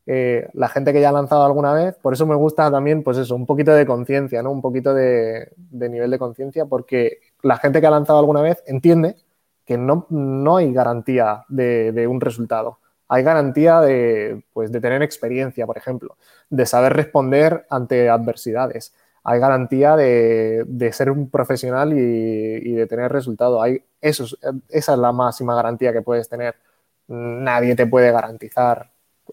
Eh, 0.08 0.50
la 0.54 0.68
gente 0.68 0.94
que 0.94 1.00
ya 1.00 1.10
ha 1.10 1.12
lanzado 1.12 1.46
alguna 1.46 1.74
vez, 1.74 1.96
por 2.02 2.14
eso 2.14 2.26
me 2.26 2.34
gusta 2.34 2.72
también, 2.72 3.04
pues 3.04 3.20
eso, 3.20 3.36
un 3.36 3.46
poquito 3.46 3.72
de 3.72 3.86
conciencia, 3.86 4.42
¿no? 4.42 4.50
Un 4.50 4.64
poquito 4.64 4.96
de, 4.96 5.52
nivel 5.70 6.10
de 6.10 6.18
conciencia, 6.18 6.66
porque 6.66 7.20
la 7.44 7.58
gente 7.58 7.80
que 7.80 7.86
ha 7.86 7.92
lanzado 7.92 8.18
alguna 8.18 8.42
vez 8.42 8.64
entiende 8.66 9.16
que 9.64 9.78
no, 9.78 10.08
no 10.10 10.58
hay 10.58 10.74
garantía 10.74 11.46
de, 11.50 12.08
un 12.10 12.20
resultado. 12.20 12.80
Hay 13.08 13.22
garantía 13.22 13.80
de, 13.80 14.44
pues, 14.54 14.72
de 14.72 14.82
tener 14.82 15.04
experiencia, 15.04 15.68
por 15.68 15.78
ejemplo, 15.78 16.18
de 16.50 16.66
saber 16.66 16.94
responder 16.94 17.68
ante 17.70 18.10
adversidades. 18.10 18.96
Hay 19.23 19.39
garantía 19.39 19.95
de, 19.95 20.89
ser 20.91 21.12
un 21.12 21.29
profesional 21.29 21.93
y, 21.93 22.73
de 22.73 22.88
tener 22.88 23.12
resultado. 23.12 23.62
Hay, 23.62 23.84
eso, 24.01 24.25
esa 24.69 24.93
es 24.93 24.99
la 24.99 25.12
máxima 25.12 25.55
garantía 25.55 25.93
que 25.93 26.01
puedes 26.01 26.27
tener. 26.27 26.55
Nadie 27.07 27.75
te 27.75 27.88
puede 27.88 28.12
garantizar 28.12 28.89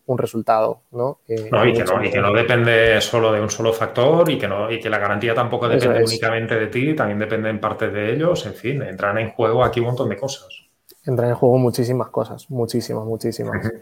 un 0.06 0.18
resultado, 0.18 0.82
¿no? 0.92 1.20
y, 1.26 1.36
que 1.72 2.20
no, 2.20 2.32
depende 2.32 3.00
solo 3.00 3.32
de 3.32 3.40
un 3.40 3.50
solo 3.50 3.72
factor 3.72 4.28
y 4.30 4.38
que, 4.38 4.46
no, 4.46 4.70
y 4.70 4.80
que 4.80 4.88
la 4.88 4.98
garantía 4.98 5.34
tampoco 5.34 5.68
depende 5.68 6.04
únicamente 6.04 6.54
de 6.54 6.66
ti, 6.68 6.94
también 6.94 7.18
depende 7.18 7.50
en 7.50 7.60
parte 7.60 7.90
de 7.90 8.12
ellos, 8.12 8.46
en 8.46 8.54
fin, 8.54 8.82
entran 8.82 9.18
en 9.18 9.30
juego 9.30 9.64
aquí 9.64 9.80
un 9.80 9.86
montón 9.86 10.08
de 10.08 10.16
cosas. 10.16 10.48
Entran 11.04 11.30
en 11.30 11.34
juego 11.34 11.58
muchísimas 11.58 12.08
cosas, 12.10 12.48
muchísimas, 12.50 13.04
muchísimas. 13.04 13.72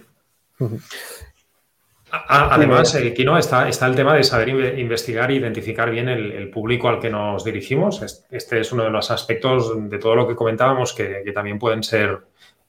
Además, 2.29 2.95
aquí 2.95 3.25
¿no? 3.25 3.39
está, 3.39 3.69
está 3.69 3.87
el 3.87 3.95
tema 3.95 4.15
de 4.15 4.25
saber 4.25 4.79
investigar 4.79 5.31
e 5.31 5.35
identificar 5.35 5.91
bien 5.91 6.09
el, 6.09 6.51
público 6.51 6.89
al 6.89 7.01
que 7.01 7.11
nos 7.11 7.45
dirigimos. 7.45 8.25
Este 8.31 8.61
es 8.61 8.73
uno 8.73 8.85
de 8.85 8.91
los 8.91 9.11
aspectos 9.11 9.73
de 9.91 9.99
todo 9.99 10.15
lo 10.15 10.29
que 10.29 10.35
comentábamos 10.35 10.93
que, 10.93 11.23
también 11.35 11.59
pueden 11.59 11.83
ser, 11.83 12.19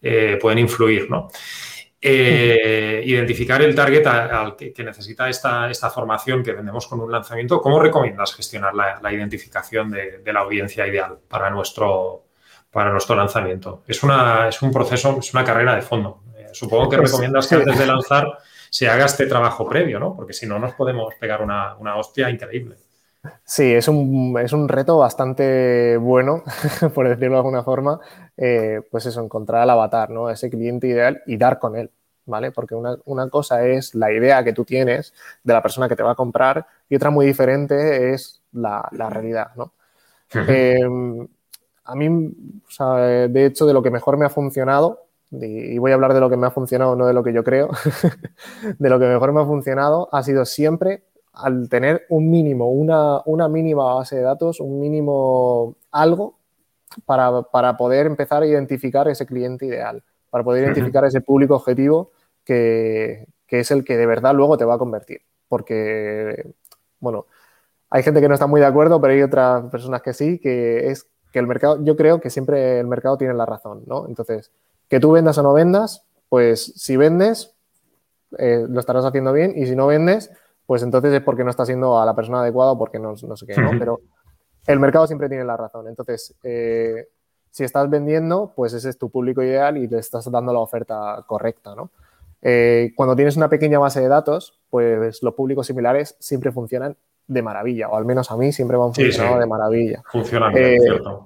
eh, 0.01 0.37
pueden 0.41 0.59
influir, 0.59 1.09
¿no? 1.09 1.29
Eh, 1.99 3.01
identificar 3.05 3.59
el 3.63 3.73
target 3.73 4.05
al 4.05 4.55
que, 4.55 4.83
necesita 4.83 5.27
esta, 5.29 5.69
esta, 5.69 5.89
formación 5.89 6.43
que 6.43 6.53
vendemos 6.53 6.85
con 6.85 6.99
un 6.99 7.11
lanzamiento, 7.11 7.59
¿cómo 7.59 7.79
recomiendas 7.79 8.35
gestionar 8.35 8.75
la, 8.75 9.11
identificación 9.11 9.89
de, 9.89 10.21
la 10.31 10.41
audiencia 10.41 10.85
ideal 10.85 11.17
para 11.27 11.49
nuestro, 11.49 12.25
para 12.71 12.91
nuestro 12.91 13.15
lanzamiento? 13.15 13.83
Es, 13.87 14.03
una, 14.03 14.47
es 14.47 14.61
un 14.61 14.71
proceso, 14.71 15.17
es 15.19 15.33
una 15.33 15.43
carrera 15.43 15.75
de 15.75 15.81
fondo. 15.81 16.21
Eh, 16.37 16.49
supongo 16.53 16.87
que 16.87 16.97
pues, 16.97 17.09
recomiendas 17.09 17.47
que 17.47 17.55
antes 17.55 17.79
de 17.79 17.87
lanzar 17.87 18.37
se 18.69 18.87
haga 18.87 19.05
este 19.05 19.25
trabajo 19.25 19.67
previo, 19.67 19.99
¿no? 19.99 20.15
Porque 20.15 20.33
si 20.33 20.45
no 20.45 20.59
nos 20.59 20.73
podemos 20.73 21.13
pegar 21.15 21.41
una, 21.41 21.75
una 21.77 21.95
hostia 21.95 22.29
increíble. 22.29 22.77
Sí, 23.43 23.73
es 23.73 23.87
un, 23.87 24.37
es 24.41 24.53
un, 24.53 24.67
reto 24.69 24.97
bastante 24.97 25.97
bueno, 25.97 26.43
por 26.93 27.07
decirlo 27.07 27.35
de 27.35 27.37
alguna 27.37 27.63
forma, 27.63 27.99
eh, 28.35 28.81
pues 28.91 29.05
eso, 29.05 29.21
encontrar 29.23 29.61
al 29.61 29.69
avatar, 29.69 30.09
¿no? 30.09 30.29
Ese 30.29 30.49
cliente 30.49 30.87
ideal 30.87 31.21
y 31.25 31.37
dar 31.37 31.59
con 31.59 31.75
él, 31.75 31.91
¿vale? 32.25 32.51
Porque 32.51 32.75
una, 32.75 33.29
cosa 33.29 33.65
es 33.65 33.95
la 33.95 34.11
idea 34.11 34.43
que 34.43 34.53
tú 34.53 34.65
tienes 34.65 35.13
de 35.43 35.53
la 35.53 35.61
persona 35.61 35.89
que 35.89 35.95
te 35.95 36.03
va 36.03 36.11
a 36.11 36.15
comprar 36.15 36.65
y 36.89 36.95
otra 36.95 37.09
muy 37.09 37.25
diferente 37.25 38.13
es 38.13 38.41
la, 38.51 38.89
realidad, 38.91 39.51
¿no? 39.55 39.73
Em, 40.33 41.27
a 41.85 41.95
mí, 41.95 42.09
de 43.29 43.45
hecho, 43.45 43.65
de 43.65 43.73
lo 43.73 43.81
que 43.81 43.91
mejor 43.91 44.17
me 44.17 44.25
ha 44.25 44.29
funcionado, 44.29 45.06
y 45.31 45.77
voy 45.77 45.91
a 45.91 45.95
hablar 45.95 46.13
de 46.13 46.19
lo 46.19 46.29
que 46.29 46.37
me 46.37 46.47
ha 46.47 46.51
funcionado, 46.51 46.95
no 46.95 47.05
de 47.05 47.13
lo 47.13 47.23
que 47.23 47.33
yo 47.33 47.43
creo, 47.43 47.69
de 48.79 48.89
lo 48.89 48.99
que 48.99 49.05
mejor 49.05 49.33
me 49.33 49.41
ha 49.41 49.45
funcionado 49.45 50.09
ha 50.11 50.23
sido 50.23 50.45
siempre 50.45 51.03
al 51.33 51.69
tener 51.69 52.05
un 52.09 52.29
mínimo, 52.29 52.71
una, 52.71 53.21
una 53.25 53.47
mínima 53.47 53.95
base 53.95 54.15
de 54.15 54.23
datos, 54.23 54.59
un 54.59 54.79
mínimo 54.79 55.75
algo 55.91 56.37
para, 57.05 57.77
poder 57.77 58.07
empezar 58.07 58.43
a 58.43 58.47
identificar 58.47 59.07
ese 59.07 59.25
cliente 59.25 59.65
ideal, 59.65 60.03
para 60.29 60.43
poder 60.43 60.65
identificar 60.65 61.05
ese 61.05 61.21
público 61.21 61.55
objetivo 61.55 62.11
que, 62.43 63.27
es 63.49 63.71
el 63.71 63.83
que 63.83 63.97
de 63.97 64.05
verdad 64.05 64.33
luego 64.33 64.57
te 64.57 64.65
va 64.65 64.75
a 64.75 64.79
convertir. 64.79 65.21
Porque, 65.47 66.45
bueno, 66.99 67.25
hay 67.89 68.03
gente 68.03 68.21
que 68.21 68.27
no 68.27 68.33
está 68.33 68.47
muy 68.47 68.59
de 68.59 68.67
acuerdo, 68.67 68.99
pero 68.99 69.13
hay 69.13 69.21
otras 69.21 69.65
personas 69.69 70.01
que 70.01 70.13
sí, 70.13 70.39
que 70.39 70.89
es 70.89 71.07
que 71.31 71.39
el 71.39 71.47
mercado, 71.47 71.83
yo 71.83 71.95
creo 71.95 72.19
que 72.19 72.29
siempre 72.29 72.79
el 72.79 72.87
mercado 72.87 73.17
tiene 73.17 73.33
la 73.33 73.45
razón, 73.45 73.83
¿no? 73.85 74.07
Entonces, 74.07 74.51
que 74.89 74.99
tú 74.99 75.11
vendas 75.11 75.37
o 75.37 75.43
no 75.43 75.53
vendas, 75.53 76.05
pues 76.29 76.73
si 76.75 76.97
vendes, 76.97 77.55
eh, 78.37 78.65
lo 78.67 78.79
estarás 78.79 79.05
haciendo 79.05 79.33
bien 79.33 79.53
y 79.55 79.65
si 79.65 79.75
no 79.75 79.87
vendes, 79.87 80.31
pues 80.65 80.83
entonces 80.83 81.13
es 81.13 81.21
porque 81.21 81.43
no 81.43 81.49
está 81.49 81.65
siendo 81.65 81.99
a 81.99 82.05
la 82.05 82.15
persona 82.15 82.41
adecuada 82.41 82.71
o 82.71 82.77
porque 82.77 82.99
no, 82.99 83.13
no 83.21 83.37
sé 83.37 83.45
qué, 83.45 83.59
¿no? 83.59 83.71
Pero 83.79 84.01
el 84.67 84.79
mercado 84.79 85.07
siempre 85.07 85.29
tiene 85.29 85.45
la 85.45 85.55
razón. 85.55 85.87
Entonces, 85.87 86.35
eh, 86.43 87.07
si 87.51 87.63
estás 87.63 87.89
vendiendo, 87.89 88.53
pues 88.55 88.73
ese 88.73 88.89
es 88.89 88.97
tu 88.97 89.09
público 89.09 89.41
ideal 89.41 89.77
y 89.77 89.87
le 89.87 89.99
estás 89.99 90.29
dando 90.29 90.53
la 90.53 90.59
oferta 90.59 91.23
correcta, 91.25 91.73
¿no? 91.73 91.89
Eh, 92.41 92.91
cuando 92.95 93.15
tienes 93.15 93.35
una 93.35 93.49
pequeña 93.49 93.79
base 93.79 94.01
de 94.01 94.07
datos, 94.07 94.59
pues 94.69 95.23
los 95.23 95.33
públicos 95.33 95.65
similares 95.65 96.15
siempre 96.19 96.51
funcionan 96.51 96.95
de 97.25 97.41
maravilla, 97.41 97.89
o 97.89 97.97
al 97.97 98.05
menos 98.05 98.29
a 98.31 98.37
mí 98.37 98.51
siempre 98.51 98.77
me 98.77 98.83
han 98.83 98.93
funcionado 98.93 99.39
de 99.39 99.45
maravilla. 99.47 100.03
Funcionan, 100.11 100.55
eh, 100.55 100.77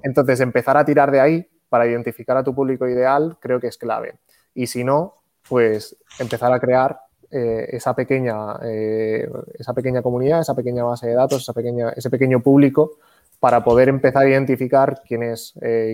Entonces, 0.04 0.40
empezar 0.40 0.78
a 0.78 0.86
tirar 0.86 1.12
de 1.12 1.20
ahí 1.20 1.50
para 1.72 1.88
identificar 1.88 2.36
a 2.36 2.44
tu 2.44 2.54
público 2.54 2.86
ideal 2.86 3.38
creo 3.40 3.62
que 3.62 3.68
es 3.68 3.78
clave. 3.78 4.16
Y 4.54 4.68
si 4.68 4.84
no, 4.84 5.16
pues 5.48 5.96
empezar 6.20 6.52
a 6.52 6.60
crear 6.60 7.00
eh, 7.32 7.66
esa, 7.72 7.96
pequeña, 7.96 8.58
eh, 8.62 9.26
esa 9.58 9.74
pequeña 9.74 10.02
comunidad, 10.02 10.42
esa 10.42 10.54
pequeña 10.54 10.84
base 10.84 11.08
de 11.08 11.14
datos, 11.14 11.44
esa 11.44 11.54
pequeña, 11.54 11.92
ese 11.92 12.10
pequeño 12.10 12.42
público 12.42 12.98
para 13.40 13.64
poder 13.64 13.88
empezar 13.88 14.26
a 14.26 14.30
identificar 14.30 15.02
quiénes, 15.08 15.54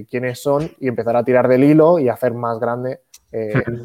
quiénes 0.10 0.42
son 0.42 0.72
y 0.80 0.88
empezar 0.88 1.16
a 1.16 1.24
tirar 1.24 1.48
del 1.48 1.64
hilo 1.64 2.00
y 2.00 2.10
hacer 2.10 2.34
más 2.34 2.60
grande 2.60 3.02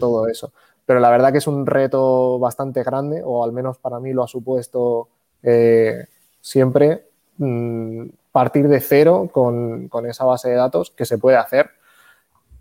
todo 0.01 0.29
eso. 0.29 0.53
Pero 0.87 0.99
la 0.99 1.11
verdad 1.11 1.31
que 1.31 1.39
es 1.39 1.47
un 1.47 1.67
reto 1.67 2.39
bastante 2.39 2.83
grande, 2.83 3.21
o 3.23 3.45
al 3.45 3.53
menos 3.53 3.77
para 3.77 4.01
mí 4.01 4.15
lo 4.15 4.25
ha 4.25 4.29
supuesto 4.29 5.11
siempre, 6.41 7.07
mm, 7.37 8.07
partir 8.33 8.67
de 8.67 8.81
cero 8.81 9.29
con, 9.31 9.89
con, 9.89 10.07
esa 10.07 10.25
base 10.25 10.49
de 10.49 10.57
datos 10.57 10.91
que 10.91 11.05
se 11.05 11.19
puede 11.19 11.37
hacer 11.37 11.71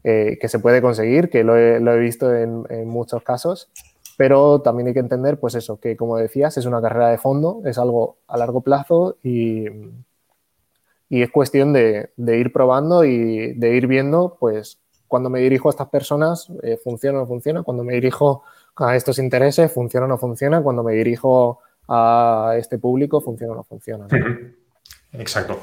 eh, 0.04 0.38
que 0.40 0.48
se 0.48 0.60
puede 0.60 0.82
conseguir, 0.82 1.30
que 1.30 1.44
lo 1.44 1.56
he, 1.58 2.00
visto 2.00 2.34
en, 2.34 2.88
muchos 2.88 3.24
casos, 3.24 3.70
pero 4.18 4.62
también 4.62 4.88
hay 4.88 4.94
que 4.94 5.00
entender, 5.00 5.40
pues 5.40 5.56
eso, 5.56 5.80
que 5.80 5.96
como 5.96 6.18
decías, 6.18 6.58
es 6.58 6.66
una 6.66 6.82
carrera 6.82 7.10
de 7.10 7.18
fondo, 7.18 7.62
es 7.66 7.78
algo 7.78 8.18
a 8.28 8.38
largo 8.38 8.62
plazo 8.62 9.18
y, 9.24 9.66
y 11.10 11.22
es 11.22 11.30
cuestión 11.30 11.74
de, 11.74 12.10
ir 12.18 12.54
probando 12.54 13.04
y 13.04 13.54
de 13.54 13.76
ir 13.76 13.88
viendo, 13.88 14.38
pues, 14.40 14.80
cuando 15.08 15.30
me 15.30 15.42
dirijo 15.42 15.70
a 15.70 15.72
estas 15.72 15.90
personas, 15.90 16.48
eh, 16.64 16.80
funciona 16.82 17.18
o 17.18 17.22
no 17.22 17.28
funciona, 17.28 17.64
cuando 17.64 17.84
me 17.84 17.94
dirijo 17.94 18.44
a 18.78 18.96
estos 18.96 19.20
intereses, 19.20 19.72
funciona 19.72 20.06
o 20.06 20.10
no 20.10 20.18
funciona, 20.18 20.64
cuando 20.64 20.84
me 20.84 20.94
dirijo 20.94 21.60
a 21.88 22.54
este 22.58 22.80
público, 22.80 23.20
funciona 23.20 23.54
o 23.54 23.56
no 23.58 23.64
funciona. 23.64 24.08
Exacto. 25.12 25.60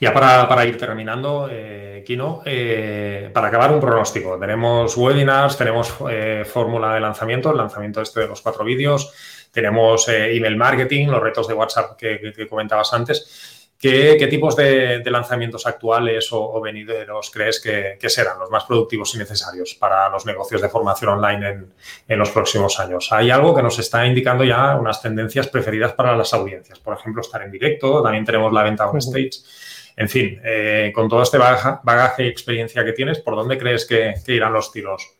Ya 0.00 0.14
para, 0.14 0.64
ir 0.64 0.78
terminando, 0.78 1.46
eh, 1.50 2.02
Kino, 2.06 2.40
eh, 2.46 3.28
para 3.34 3.48
acabar 3.48 3.70
un 3.70 3.80
pronóstico, 3.80 4.38
tenemos 4.38 4.96
webinars, 4.96 5.58
tenemos 5.58 5.94
eh, 6.10 6.42
fórmula 6.50 6.94
de 6.94 7.00
lanzamiento, 7.00 7.50
el 7.50 7.58
lanzamiento 7.58 8.00
este 8.00 8.20
de 8.20 8.28
los 8.28 8.40
cuatro 8.40 8.64
vídeos, 8.64 9.12
tenemos 9.52 10.08
email 10.08 10.56
marketing, 10.56 11.08
los 11.08 11.22
retos 11.22 11.46
de 11.48 11.52
WhatsApp 11.52 11.98
que, 11.98 12.46
comentabas 12.48 12.94
antes. 12.94 13.68
¿Qué, 13.78 14.26
tipos 14.30 14.56
de, 14.56 15.02
lanzamientos 15.04 15.66
actuales 15.66 16.28
o, 16.32 16.60
venideros 16.62 17.30
crees 17.30 17.60
que, 17.60 18.08
serán 18.08 18.38
los 18.38 18.48
más 18.48 18.64
productivos 18.64 19.14
y 19.14 19.18
necesarios 19.18 19.74
para 19.74 20.08
los 20.08 20.24
negocios 20.24 20.62
de 20.62 20.70
formación 20.70 21.10
online 21.10 21.48
en, 21.48 21.72
en, 22.08 22.18
los 22.18 22.30
próximos 22.30 22.78
años? 22.80 23.12
Hay 23.12 23.30
algo 23.30 23.54
que 23.54 23.62
nos 23.62 23.78
está 23.78 24.06
indicando 24.06 24.44
ya 24.44 24.76
unas 24.76 25.02
tendencias 25.02 25.48
preferidas 25.48 25.92
para 25.92 26.16
las 26.16 26.32
audiencias. 26.32 26.78
Por 26.78 26.96
ejemplo, 26.96 27.20
estar 27.20 27.42
en 27.42 27.50
directo, 27.50 28.02
también 28.02 28.24
tenemos 28.24 28.50
la 28.52 28.62
venta 28.62 28.88
on 28.88 28.98
stage. 28.98 29.40
En 30.00 30.08
fin, 30.08 30.40
eh, 30.42 30.92
con 30.94 31.10
todo 31.10 31.22
este 31.22 31.36
bagaje 31.36 32.24
y 32.24 32.28
experiencia 32.28 32.82
que 32.86 32.94
tienes, 32.94 33.20
¿por 33.20 33.36
dónde 33.36 33.58
crees 33.58 33.84
que, 33.84 34.14
irán 34.28 34.54
los 34.54 34.72
tiros 34.72 35.14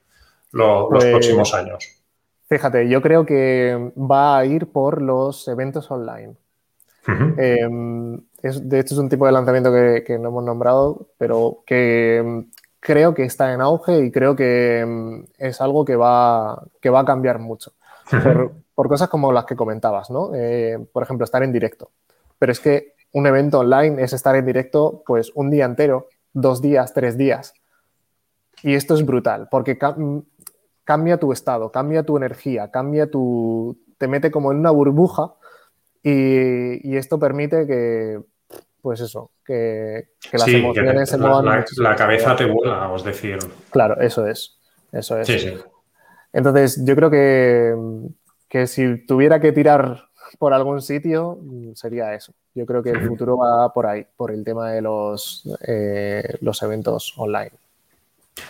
los 0.53 0.87
pues, 0.89 1.05
próximos 1.05 1.53
años? 1.53 2.03
Fíjate, 2.49 2.89
yo 2.89 3.03
creo 3.03 3.27
que 3.27 3.93
va 3.95 4.39
a 4.39 4.47
ir 4.47 4.69
por 4.69 5.03
los 5.03 5.47
eventos 5.49 5.91
online. 5.91 6.35
Em, 7.07 8.17
de 8.43 8.81
hecho, 8.81 8.95
es 8.95 8.99
un 8.99 9.11
tipo 9.11 9.27
de 9.27 9.33
lanzamiento 9.33 9.71
que, 9.71 10.19
no 10.19 10.31
hemos 10.31 10.45
nombrado, 10.45 11.09
pero 11.19 11.59
que 11.67 12.17
em, 12.17 12.51
creo 12.81 13.13
que 13.13 13.25
está 13.25 13.53
en 13.53 13.61
auge 13.61 13.99
y 13.99 14.11
creo 14.11 14.35
que 14.35 14.79
em, 14.79 15.27
es 15.37 15.61
algo 15.61 15.85
que 15.85 15.97
va, 15.97 16.65
que 16.81 16.89
va 16.89 17.01
a 17.01 17.05
cambiar 17.05 17.39
mucho. 17.39 17.75
por, 18.11 18.53
por, 18.75 18.89
cosas 18.89 19.11
como 19.11 19.31
las 19.31 19.45
que 19.45 19.57
comentabas, 19.57 20.09
¿no? 20.09 20.31
Eh, 20.35 20.79
por 20.91 21.03
ejemplo, 21.03 21.25
estar 21.25 21.43
en 21.43 21.53
directo. 21.53 21.91
Pero 22.39 22.53
es 22.53 22.61
que 22.61 22.95
un 23.13 23.27
evento 23.27 23.61
online 23.61 24.03
es 24.03 24.13
estar 24.13 24.37
en 24.37 24.47
directo 24.47 25.03
pues 25.07 25.33
un 25.35 25.51
día 25.51 25.65
entero, 25.65 26.09
dos 26.33 26.63
días, 26.63 26.95
tres 26.95 27.17
días. 27.17 27.55
Y 28.63 28.75
esto 28.75 28.95
es 28.95 29.05
brutal 29.05 29.49
porque 29.51 29.79
cambia 30.85 31.19
tu 31.19 31.33
estado, 31.33 31.71
cambia 31.73 32.03
tu 32.03 32.17
energía, 32.17 32.71
cambia 32.71 33.11
tu... 33.11 33.79
te 33.99 34.07
mete 34.07 34.31
como 34.31 34.53
en 34.53 34.59
una 34.59 34.71
burbuja 34.71 35.35
y, 36.03 36.97
esto 36.97 37.19
permite 37.19 37.67
que, 37.67 38.21
pues 38.81 39.01
eso, 39.01 39.33
que, 39.45 40.09
las 40.33 40.49
emociones 40.49 41.11
se 41.11 41.19
muevan. 41.19 41.65
La, 41.77 41.95
cabeza 41.95 42.37
te 42.37 42.47
vuela, 42.47 42.91
os 42.91 43.05
decir. 43.05 43.39
Claro, 43.71 44.01
eso 44.01 44.27
es. 44.27 44.59
Eso 44.93 45.19
es. 45.19 45.63
Entonces, 46.33 46.83
yo 46.85 46.97
creo 46.97 47.11
que, 47.11 47.75
que 48.49 48.67
si 48.67 49.05
tuviera 49.07 49.41
que 49.41 49.53
tirar 49.53 50.10
por 50.39 50.53
algún 50.53 50.81
sitio, 50.81 51.39
mm, 51.41 51.75
sería 51.75 52.15
eso. 52.15 52.33
Yo 52.55 52.67
creo 52.67 52.83
que 52.83 52.91
el 52.91 53.07
futuro 53.07 53.39
va 53.39 53.73
por 53.73 53.87
ahí, 53.87 54.07
por 54.17 54.31
el 54.31 54.45
tema 54.45 54.71
de 54.71 54.83
los, 54.83 55.49
eh, 55.67 56.37
los 56.41 56.63
eventos 56.63 57.15
online. 57.17 57.53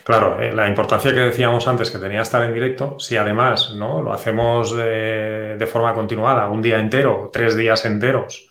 Claro, 0.05 0.40
eh, 0.40 0.53
la 0.53 0.69
importancia 0.69 1.12
que 1.12 1.21
decíamos 1.21 1.66
antes 1.66 1.90
que 1.90 1.99
tenía 1.99 2.23
estar 2.23 2.43
en 2.45 2.55
directo, 2.55 2.99
si 2.99 3.16
además 3.16 3.75
¿no? 3.75 4.03
lo 4.03 4.12
hacemos 4.12 4.77
de, 4.77 5.69
forma 5.71 5.95
continuada, 5.95 6.49
un 6.49 6.62
día 6.62 6.79
entero, 6.79 7.31
tres 7.33 7.57
días 7.57 7.85
enteros, 7.85 8.49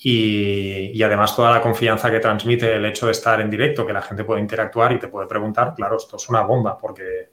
y, 0.00 0.92
y, 0.94 1.02
además 1.02 1.34
toda 1.34 1.50
la 1.50 1.60
confianza 1.60 2.08
que 2.08 2.20
transmite 2.20 2.76
el 2.76 2.84
hecho 2.84 3.06
de 3.06 3.12
estar 3.12 3.40
en 3.40 3.50
directo, 3.50 3.84
que 3.84 3.92
la 3.92 4.00
gente 4.00 4.22
puede 4.22 4.40
interactuar 4.40 4.92
y 4.92 4.98
te 5.00 5.08
puede 5.08 5.26
preguntar, 5.26 5.74
claro, 5.74 5.96
esto 5.96 6.16
es 6.16 6.28
una 6.28 6.42
bomba, 6.42 6.78
porque 6.78 7.30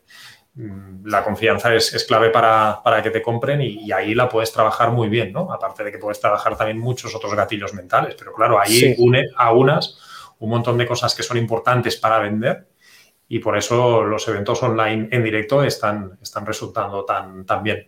la 0.55 1.23
confianza 1.23 1.73
es, 1.75 2.05
clave 2.07 2.29
para, 2.29 2.81
que 3.03 3.09
te 3.09 3.21
compren 3.21 3.61
y, 3.61 3.91
ahí 3.91 4.15
la 4.15 4.29
puedes 4.29 4.51
trabajar 4.51 4.91
muy 4.91 5.09
bien, 5.09 5.33
¿no? 5.33 5.51
Aparte 5.51 5.83
de 5.83 5.91
que 5.91 5.97
puedes 5.97 6.19
trabajar 6.19 6.55
también 6.55 6.79
muchos 6.79 7.13
otros 7.13 7.35
gatillos 7.35 7.73
mentales, 7.73 8.15
pero 8.17 8.33
claro, 8.33 8.59
ahí 8.59 8.95
une 8.97 9.25
a 9.35 9.51
unas 9.51 9.97
un 10.39 10.49
montón 10.49 10.77
de 10.77 10.85
cosas 10.85 11.15
que 11.15 11.23
son 11.23 11.37
importantes 11.37 11.97
para 11.97 12.19
vender 12.19 12.67
y 13.27 13.39
por 13.39 13.57
eso 13.57 14.03
los 14.03 14.27
eventos 14.27 14.61
online 14.63 15.07
en 15.11 15.23
directo 15.23 15.63
están, 15.63 16.17
están 16.21 16.45
resultando 16.45 17.05
tan, 17.05 17.45
tan 17.45 17.63
bien. 17.63 17.87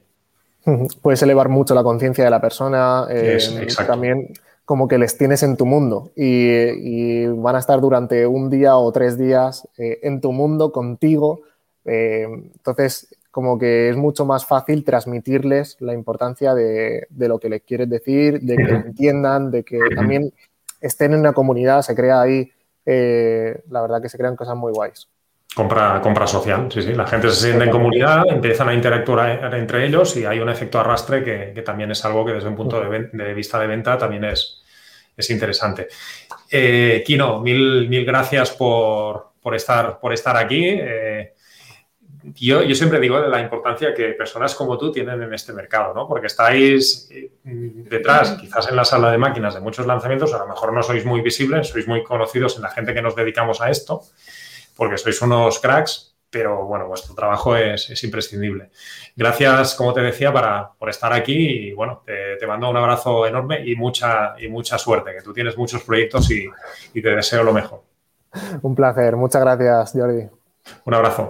Puedes 1.02 1.22
elevar 1.22 1.48
mucho 1.48 1.74
la 1.74 1.84
conciencia 1.84 2.24
de 2.26 2.30
la 2.30 2.42
persona, 2.42 3.06
eh, 3.10 3.38
también 3.86 4.34
como 4.66 4.90
que 4.90 4.98
les 4.98 5.18
tienes 5.18 5.44
en 5.44 5.56
tu 5.56 5.66
mundo 5.66 6.12
y, 6.16 7.26
van 7.28 7.56
a 7.56 7.60
estar 7.60 7.80
durante 7.80 8.28
un 8.28 8.50
día 8.50 8.76
o 8.76 8.92
tres 8.92 9.18
días 9.18 9.68
eh, 9.78 10.00
en 10.04 10.20
tu 10.20 10.34
mundo 10.34 10.74
contigo 10.74 11.42
eh, 11.88 12.28
entonces, 12.30 13.16
como 13.32 13.58
que 13.58 13.90
es 13.90 13.96
mucho 13.96 14.26
más 14.26 14.46
fácil 14.46 14.84
transmitirles 14.84 15.78
la 15.80 15.94
importancia 15.94 16.54
de, 16.54 17.08
lo 17.10 17.40
que 17.40 17.50
les 17.50 17.62
quieres 17.62 17.90
decir, 17.90 18.42
de 18.42 18.58
que 18.58 18.64
lo 18.64 18.76
entiendan, 18.78 19.52
de 19.52 19.64
que 19.64 19.80
también 19.96 20.34
estén 20.82 21.14
en 21.14 21.22
una 21.22 21.34
comunidad, 21.34 21.82
se 21.82 21.96
crea 21.96 22.22
ahí, 22.22 22.52
eh, 22.86 23.62
la 23.70 23.82
verdad 23.82 24.02
que 24.02 24.10
se 24.10 24.18
crean 24.18 24.36
cosas 24.36 24.56
muy 24.58 24.74
guays. 24.74 25.08
Compra, 25.56 26.02
compra 26.02 26.28
social, 26.28 26.70
sí, 26.72 26.82
sí. 26.82 26.94
La 26.94 27.08
gente 27.08 27.30
se 27.30 27.48
siente 27.48 27.64
en 27.64 27.72
comunidad, 27.72 28.24
empiezan 28.28 28.70
a 28.70 28.74
interactuar 28.74 29.56
entre 29.56 29.86
ellos 29.86 30.16
y 30.18 30.26
hay 30.26 30.40
un 30.40 30.50
efecto 30.50 30.80
arrastre 30.80 31.24
que, 31.24 31.62
también 31.62 31.90
es 31.92 32.04
algo 32.06 32.26
que 32.26 32.34
desde 32.34 32.50
un 32.50 32.56
punto 32.56 32.80
de, 32.82 33.34
vista 33.34 33.60
de 33.60 33.68
venta 33.68 33.98
también 33.98 34.26
es, 34.26 34.62
es 35.16 35.30
interesante. 35.30 35.88
Eh, 36.52 37.02
Kino, 37.06 37.40
mil, 37.40 37.88
mil 37.90 38.06
gracias 38.06 38.52
por, 38.52 39.32
estar, 39.54 40.00
por 40.00 40.14
estar 40.14 40.38
aquí 40.38 40.80
yo, 42.36 42.62
yo 42.62 42.76
siempre 42.76 43.00
digo 43.00 43.22
de 43.22 43.30
la 43.30 43.42
importancia 43.42 43.94
que 43.94 44.10
personas 44.10 44.56
como 44.56 44.78
tú 44.78 44.92
tienen 44.92 45.22
en 45.22 45.34
este 45.34 45.54
mercado, 45.54 45.94
¿no? 45.94 46.08
Porque 46.08 46.28
estáis 46.28 47.08
eh, 47.12 47.32
detrás, 47.44 48.38
quizás 48.40 48.70
en 48.70 48.76
la 48.76 48.86
sala 48.86 49.12
de 49.12 49.18
máquinas 49.18 49.54
de 49.54 49.62
muchos 49.62 49.86
lanzamientos, 49.86 50.34
a 50.34 50.40
lo 50.40 50.48
mejor 50.48 50.74
no 50.74 50.84
sois 50.84 51.06
muy 51.06 51.22
visibles, 51.22 51.70
sois 51.70 51.88
muy 51.88 52.04
conocidos 52.04 52.56
en 52.58 52.64
la 52.64 52.70
gente 52.70 52.94
que 52.94 53.02
nos 53.02 53.16
dedicamos 53.16 53.62
a 53.62 53.70
esto, 53.70 54.02
porque 54.76 54.98
sois 54.98 55.22
unos 55.22 55.60
cracks, 55.60 56.16
pero 56.30 56.66
bueno, 56.66 56.88
vuestro 56.88 57.16
trabajo 57.16 57.56
es, 57.56 58.04
imprescindible. 58.04 58.72
Gracias, 59.16 59.76
como 59.76 59.94
te 59.94 60.02
decía, 60.02 60.34
para, 60.34 60.72
por 60.78 60.90
estar 60.90 61.14
aquí 61.14 61.70
y 61.70 61.74
bueno, 61.74 62.04
te, 62.06 62.46
mando 62.46 62.70
un 62.70 62.78
abrazo 62.78 63.26
enorme 63.26 63.66
y 63.66 63.76
mucha, 63.76 64.36
y 64.38 64.48
mucha 64.48 64.78
suerte, 64.78 65.14
que 65.14 65.22
tú 65.22 65.34
tienes 65.34 65.58
muchos 65.58 65.84
proyectos 65.84 66.30
y, 66.32 66.46
y 66.94 67.02
te 67.02 67.16
deseo 67.16 67.44
lo 67.44 67.54
mejor. 67.54 67.84
Un 68.62 68.76
placer, 68.76 69.16
muchas 69.16 69.42
gracias, 69.42 69.94
Jordi. 69.94 70.28
Un 70.86 70.94
abrazo. 70.94 71.26